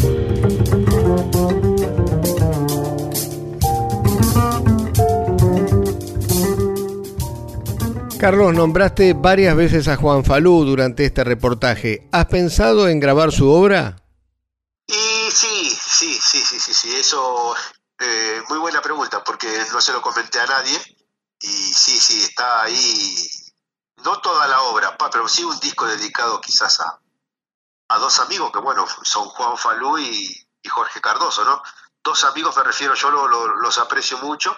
Carlos, 8.19 8.53
nombraste 8.53 9.13
varias 9.13 9.55
veces 9.55 9.87
a 9.87 9.95
Juan 9.95 10.25
Falú 10.25 10.65
durante 10.65 11.05
este 11.05 11.23
reportaje. 11.23 12.09
¿Has 12.11 12.27
pensado 12.27 12.89
en 12.89 12.99
grabar 12.99 13.31
su 13.31 13.49
obra? 13.49 14.08
Sí. 16.81 16.95
Eso, 16.95 17.57
eh, 17.99 18.43
muy 18.49 18.59
buena 18.59 18.81
pregunta, 18.81 19.25
porque 19.25 19.67
no 19.73 19.81
se 19.81 19.93
lo 19.93 20.01
comenté 20.01 20.41
a 20.41 20.47
nadie. 20.47 20.79
Y 21.41 21.49
sí, 21.49 21.99
sí, 21.99 22.23
está 22.23 22.63
ahí, 22.63 23.31
no 24.05 24.21
toda 24.21 24.47
la 24.47 24.63
obra, 24.63 24.97
pero 25.11 25.29
sí 25.29 25.45
un 25.45 25.59
disco 25.61 25.87
dedicado 25.87 26.41
quizás 26.41 26.81
a, 26.81 27.01
a 27.89 27.99
dos 27.99 28.19
amigos, 28.21 28.53
que 28.53 28.59
bueno, 28.59 28.87
son 29.03 29.29
Juan 29.29 29.57
Falú 29.57 29.99
y, 29.99 30.45
Jorge 30.69 31.01
Cardoso, 31.01 31.45
¿no? 31.45 31.63
Dos 32.05 32.25
amigos 32.25 32.55
me 32.59 32.63
refiero, 32.63 32.95
yo 32.95 33.11
los 33.11 33.79
aprecio 33.79 34.19
mucho, 34.19 34.55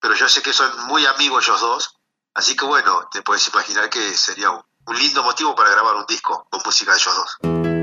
pero 0.00 0.14
yo 0.14 0.26
sé 0.26 0.40
que 0.40 0.54
son 0.54 0.86
muy 0.86 1.04
amigos 1.04 1.44
ellos 1.44 1.60
dos 1.60 1.98
Así 2.34 2.56
que 2.56 2.64
bueno, 2.64 3.08
te 3.12 3.22
puedes 3.22 3.46
imaginar 3.48 3.88
que 3.88 4.16
sería 4.16 4.50
un, 4.50 4.64
lindo 4.98 5.22
motivo 5.22 5.54
para 5.54 5.70
grabar 5.70 5.94
un 5.94 6.06
disco 6.06 6.46
con 6.50 6.60
música 6.64 6.92
de 6.92 6.98
ellos 6.98 7.14
dos. 7.14 7.73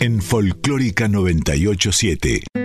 En 0.00 0.20
Folclórica 0.20 1.08
987. 1.08 2.55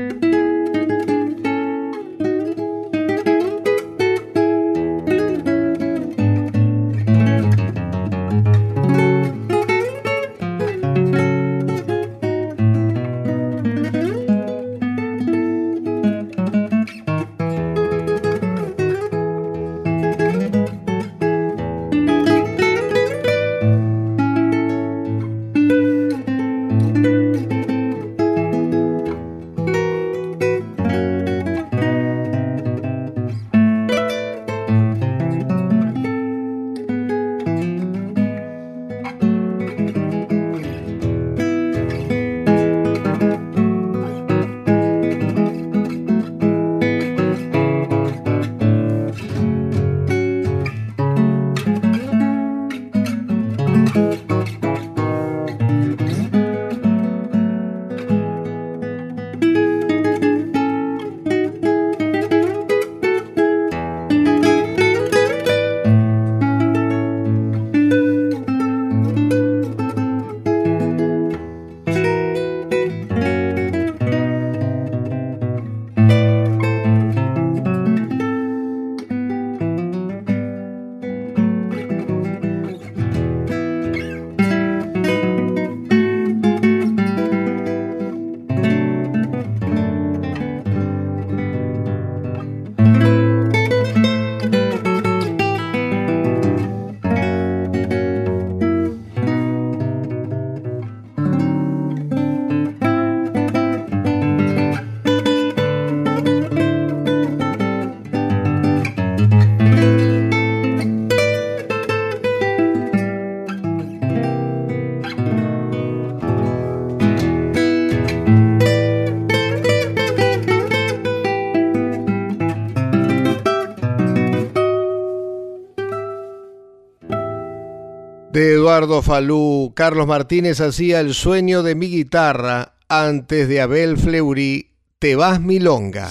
Eduardo 128.91 129.03
Falú, 129.03 129.73
Carlos 129.73 130.05
Martínez 130.05 130.59
hacía 130.59 130.99
El 130.99 131.13
sueño 131.13 131.63
de 131.63 131.75
mi 131.75 131.87
guitarra 131.87 132.73
antes 132.89 133.47
de 133.47 133.61
Abel 133.61 133.97
Fleury, 133.97 134.69
Te 134.99 135.15
vas 135.15 135.39
milonga. 135.39 136.09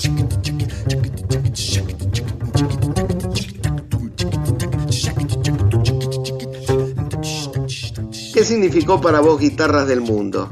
¿Qué 8.32 8.44
significó 8.46 8.98
para 8.98 9.20
vos 9.20 9.38
Guitarras 9.38 9.86
del 9.86 10.00
Mundo? 10.00 10.48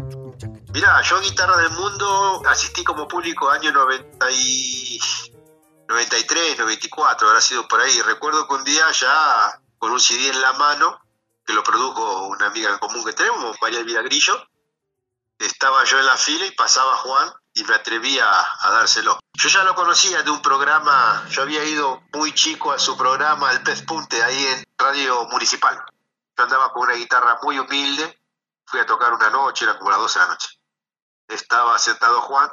Mirá, 0.74 1.00
yo 1.00 1.22
Guitarras 1.22 1.56
del 1.56 1.70
Mundo 1.70 2.42
asistí 2.46 2.84
como 2.84 3.08
público 3.08 3.48
año 3.48 3.72
90 3.72 4.30
y 4.32 5.00
93, 5.88 6.58
94, 6.58 7.26
habrá 7.26 7.40
sido 7.40 7.66
por 7.66 7.80
ahí. 7.80 7.98
Recuerdo 8.02 8.46
que 8.46 8.54
un 8.54 8.64
día 8.64 8.84
ya 8.92 9.62
con 9.78 9.92
un 9.92 10.00
CD 10.00 10.28
en 10.28 10.42
la 10.42 10.52
mano 10.52 11.07
que 11.48 11.54
lo 11.54 11.64
produjo 11.64 12.26
una 12.26 12.48
amiga 12.48 12.68
en 12.68 12.78
común 12.78 13.02
que 13.02 13.14
tenemos, 13.14 13.56
María 13.62 13.78
Elvira 13.78 14.02
Grillo. 14.02 14.38
Estaba 15.38 15.82
yo 15.84 15.98
en 15.98 16.04
la 16.04 16.18
fila 16.18 16.44
y 16.44 16.50
pasaba 16.50 16.94
Juan 16.96 17.32
y 17.54 17.64
me 17.64 17.74
atrevía 17.74 18.28
a, 18.28 18.70
dárselo. 18.70 19.18
Yo 19.32 19.48
ya 19.48 19.64
lo 19.64 19.74
conocía 19.74 20.22
de 20.22 20.30
un 20.30 20.42
programa, 20.42 21.24
yo 21.30 21.40
había 21.40 21.64
ido 21.64 22.02
muy 22.12 22.34
chico 22.34 22.70
a 22.70 22.78
su 22.78 22.98
programa 22.98 23.50
El 23.52 23.62
Pez 23.62 23.80
Punte 23.80 24.22
ahí 24.22 24.44
en 24.44 24.66
Radio 24.76 25.26
Municipal. 25.28 25.82
Yo 26.36 26.44
andaba 26.44 26.70
con 26.70 26.82
una 26.82 26.92
guitarra 26.92 27.38
muy 27.42 27.58
humilde, 27.58 28.20
fui 28.66 28.80
a 28.80 28.84
tocar 28.84 29.14
una 29.14 29.30
noche, 29.30 29.64
era 29.64 29.78
como 29.78 29.90
las 29.90 30.00
12 30.00 30.18
de 30.18 30.24
la 30.26 30.30
noche. 30.30 30.48
Estaba 31.28 31.78
sentado 31.78 32.20
Juan, 32.20 32.50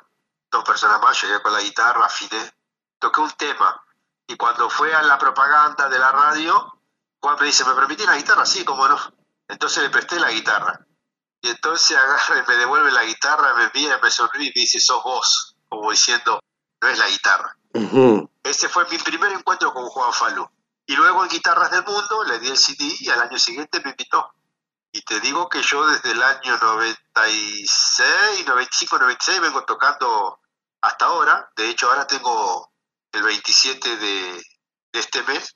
dos 0.49 0.63
personas 0.63 1.01
más, 1.01 1.21
llegué 1.21 1.41
con 1.41 1.51
la 1.51 1.59
guitarra, 1.59 2.05
afiné, 2.05 2.53
toqué 2.97 3.19
un 3.19 3.31
tema. 3.31 3.83
Y 4.25 4.37
cuando 4.37 4.69
fue 4.69 4.95
a 4.95 5.03
la 5.03 5.17
propaganda 5.17 5.89
de 5.89 5.99
la 5.99 6.13
radio, 6.13 6.74
Juan 7.25 7.37
me 7.39 7.47
dice, 7.47 7.65
¿me 7.65 7.73
permitís 7.73 8.05
la 8.05 8.17
guitarra? 8.17 8.45
Sí, 8.45 8.63
cómo 8.63 8.87
no. 8.87 8.99
Entonces 9.47 9.81
le 9.81 9.89
presté 9.89 10.19
la 10.19 10.29
guitarra. 10.29 10.85
Y 11.41 11.49
entonces 11.49 11.97
agarra 11.97 12.37
y 12.37 12.47
me 12.47 12.55
devuelve 12.55 12.91
la 12.91 13.03
guitarra, 13.03 13.55
me 13.55 13.71
mira, 13.73 13.97
me 13.97 14.11
sonríe 14.11 14.49
y 14.49 14.53
me 14.55 14.61
dice, 14.61 14.79
sos 14.79 15.03
vos, 15.03 15.57
como 15.67 15.89
diciendo, 15.89 16.39
no 16.79 16.87
es 16.87 16.99
la 16.99 17.09
guitarra. 17.09 17.57
Ese 18.43 18.69
fue 18.69 18.87
mi 18.91 18.99
primer 18.99 19.31
encuentro 19.31 19.73
con 19.73 19.87
Juan 19.87 20.13
Falú. 20.13 20.47
Y 20.85 20.95
luego 20.95 21.23
en 21.23 21.29
Guitarras 21.29 21.71
del 21.71 21.83
Mundo 21.83 22.23
le 22.25 22.37
di 22.37 22.47
el 22.49 22.57
CD 22.57 22.95
y 22.99 23.09
al 23.09 23.19
año 23.19 23.39
siguiente 23.39 23.81
me 23.83 23.89
invitó. 23.89 24.31
Y 24.91 25.01
te 25.01 25.19
digo 25.19 25.49
que 25.49 25.63
yo 25.63 25.83
desde 25.87 26.11
el 26.11 26.21
año 26.21 26.55
96, 26.61 28.45
95, 28.45 28.99
96 28.99 29.41
vengo 29.41 29.65
tocando 29.65 30.41
hasta 30.79 31.05
ahora. 31.05 31.51
De 31.55 31.71
hecho, 31.71 31.89
ahora 31.89 32.05
tengo 32.05 32.71
el 33.13 33.23
27 33.23 33.97
de 33.97 34.45
este 34.93 35.23
mes 35.23 35.55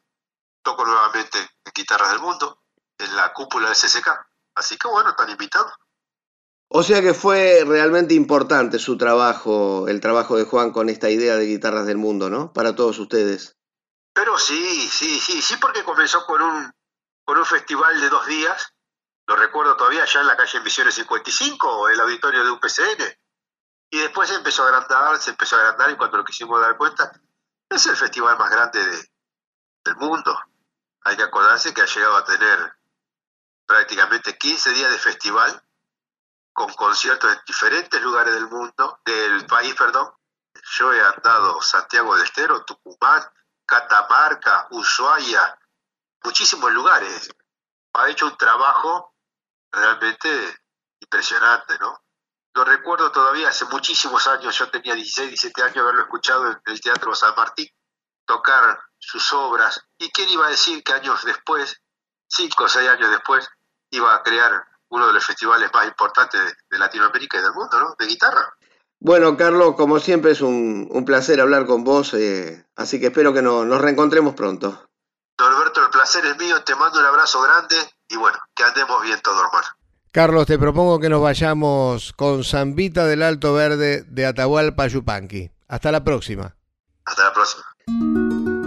toco 0.62 0.86
nuevamente 0.86 1.40
en 1.40 1.72
Guitarras 1.74 2.12
del 2.12 2.20
Mundo, 2.20 2.62
en 2.98 3.16
la 3.16 3.34
cúpula 3.34 3.70
de 3.70 3.76
CCK. 3.76 4.08
Así 4.56 4.78
que 4.78 4.88
bueno, 4.88 5.12
están 5.12 5.30
invitados. 5.30 5.74
O 6.72 6.84
sea 6.84 7.02
que 7.02 7.14
fue 7.16 7.64
realmente 7.66 8.14
importante 8.14 8.78
su 8.78 8.96
trabajo, 8.98 9.88
el 9.88 10.02
trabajo 10.02 10.38
de 10.38 10.46
Juan 10.46 10.72
con 10.72 10.90
esta 10.90 11.10
idea 11.10 11.36
de 11.36 11.48
Guitarras 11.48 11.88
del 11.88 11.98
Mundo, 11.98 12.30
¿no? 12.30 12.54
Para 12.54 12.76
todos 12.76 13.00
ustedes. 13.00 13.58
Pero 14.14 14.38
sí, 14.38 14.88
sí, 14.92 15.20
sí, 15.20 15.42
sí, 15.42 15.56
porque 15.58 15.84
comenzó 15.84 16.26
con 16.26 16.42
un, 16.42 16.72
con 17.26 17.38
un 17.38 17.46
festival 17.46 18.00
de 18.00 18.10
dos 18.10 18.28
días, 18.28 18.76
lo 19.28 19.36
recuerdo 19.36 19.78
todavía, 19.78 20.06
ya 20.06 20.22
en 20.22 20.28
la 20.28 20.38
calle 20.38 20.60
Misiones 20.62 20.94
55, 20.96 21.90
el 21.90 22.00
auditorio 22.02 22.44
de 22.44 22.52
UPCN, 22.52 23.18
y 23.92 24.00
después 24.00 24.30
se 24.30 24.36
empezó 24.36 24.64
a 24.64 24.68
agrandar, 24.68 25.18
se 25.20 25.32
empezó 25.32 25.56
a 25.56 25.60
agrandar 25.60 25.90
y 25.92 25.98
cuando 25.98 26.18
lo 26.18 26.26
quisimos 26.26 26.62
dar 26.62 26.78
cuenta, 26.78 27.12
es 27.70 27.86
el 27.88 27.96
festival 27.96 28.38
más 28.38 28.50
grande 28.52 28.80
del 29.86 29.96
mundo. 29.96 30.38
Hay 31.04 31.16
que 31.16 31.24
acordarse 31.24 31.74
que 31.74 31.82
ha 31.82 31.86
llegado 31.86 32.18
a 32.18 32.26
tener 32.26 32.74
prácticamente 33.66 34.38
15 34.38 34.72
días 34.72 34.92
de 34.92 34.98
festival 34.98 35.64
con 36.54 36.74
conciertos 36.74 37.32
en 37.32 37.40
diferentes 37.46 38.02
lugares 38.02 38.34
del 38.34 38.48
mundo, 38.48 39.00
del 39.06 39.46
país, 39.46 39.74
perdón. 39.76 40.12
Yo 40.78 40.92
he 40.94 41.02
andado 41.02 41.62
Santiago 41.62 42.16
del 42.16 42.26
Estero, 42.26 42.66
Tucumán, 42.66 43.24
Catamarca, 43.66 44.68
Ushuaia, 44.72 45.58
muchísimos 46.24 46.72
lugares. 46.74 47.30
Ha 47.94 48.10
hecho 48.10 48.26
un 48.26 48.38
trabajo 48.38 49.16
realmente 49.72 50.58
impresionante, 51.00 51.78
¿no? 51.80 52.04
Lo 52.56 52.66
recuerdo 52.66 53.12
todavía 53.12 53.50
hace 53.50 53.66
muchísimos 53.66 54.28
años, 54.28 54.58
yo 54.58 54.70
tenía 54.70 54.96
16, 54.96 55.30
17 55.30 55.64
años 55.64 55.78
haberlo 55.78 56.02
escuchado 56.02 56.52
en 56.52 56.62
el 56.66 56.82
Teatro 56.82 57.16
San 57.16 57.36
Martín, 57.36 57.70
tocar 58.30 58.80
sus 59.00 59.34
obras. 59.34 59.82
¿Y 59.98 60.12
quién 60.12 60.30
iba 60.30 60.46
a 60.46 60.52
decir 60.52 60.84
que 60.84 60.94
años 60.94 61.26
después, 61.26 61.82
cinco 62.28 62.66
o 62.66 62.68
seis 62.68 62.88
años 62.88 63.10
después, 63.10 63.50
iba 63.90 64.14
a 64.14 64.22
crear 64.22 64.64
uno 64.90 65.08
de 65.08 65.14
los 65.14 65.26
festivales 65.26 65.72
más 65.74 65.88
importantes 65.88 66.40
de, 66.70 66.78
Latinoamérica 66.78 67.40
y 67.40 67.42
del 67.42 67.54
mundo, 67.54 67.80
¿no? 67.80 67.96
De 67.98 68.06
guitarra. 68.06 68.54
Bueno, 69.00 69.36
Carlos, 69.36 69.76
como 69.76 70.00
siempre 70.00 70.32
es 70.32 70.42
un, 70.42 71.04
placer 71.06 71.42
hablar 71.42 71.66
con 71.66 71.84
vos, 71.84 72.14
eh, 72.14 72.66
así 72.76 73.00
que 73.00 73.08
espero 73.08 73.34
que 73.34 73.42
nos 73.42 73.82
reencontremos 73.82 74.36
pronto. 74.36 74.88
Don 75.38 75.54
Alberto, 75.54 75.84
el 75.84 75.90
placer 75.90 76.26
es 76.26 76.38
mío, 76.38 76.62
te 76.64 76.76
mando 76.76 77.00
un 77.00 77.06
abrazo 77.06 77.42
grande 77.42 77.78
y 78.10 78.16
bueno, 78.18 78.38
que 78.54 78.64
andemos 78.64 79.02
bien 79.02 79.20
todo, 79.22 79.44
hermano. 79.44 79.68
Carlos, 80.12 80.46
te 80.46 80.60
propongo 80.60 81.00
que 81.00 81.10
nos 81.10 81.22
vayamos 81.22 82.14
con 82.14 82.44
Zambita 82.44 83.06
del 83.06 83.24
Alto 83.24 83.54
Verde 83.54 84.04
de 84.04 84.26
Atahualpa 84.26 84.88
Yupanqui. 84.88 85.52
Hasta 85.68 85.92
la 85.92 86.04
próxima. 86.04 86.56
Hasta 87.06 87.24
la 87.24 87.34
próxima. 87.34 87.64
Música 87.90 88.59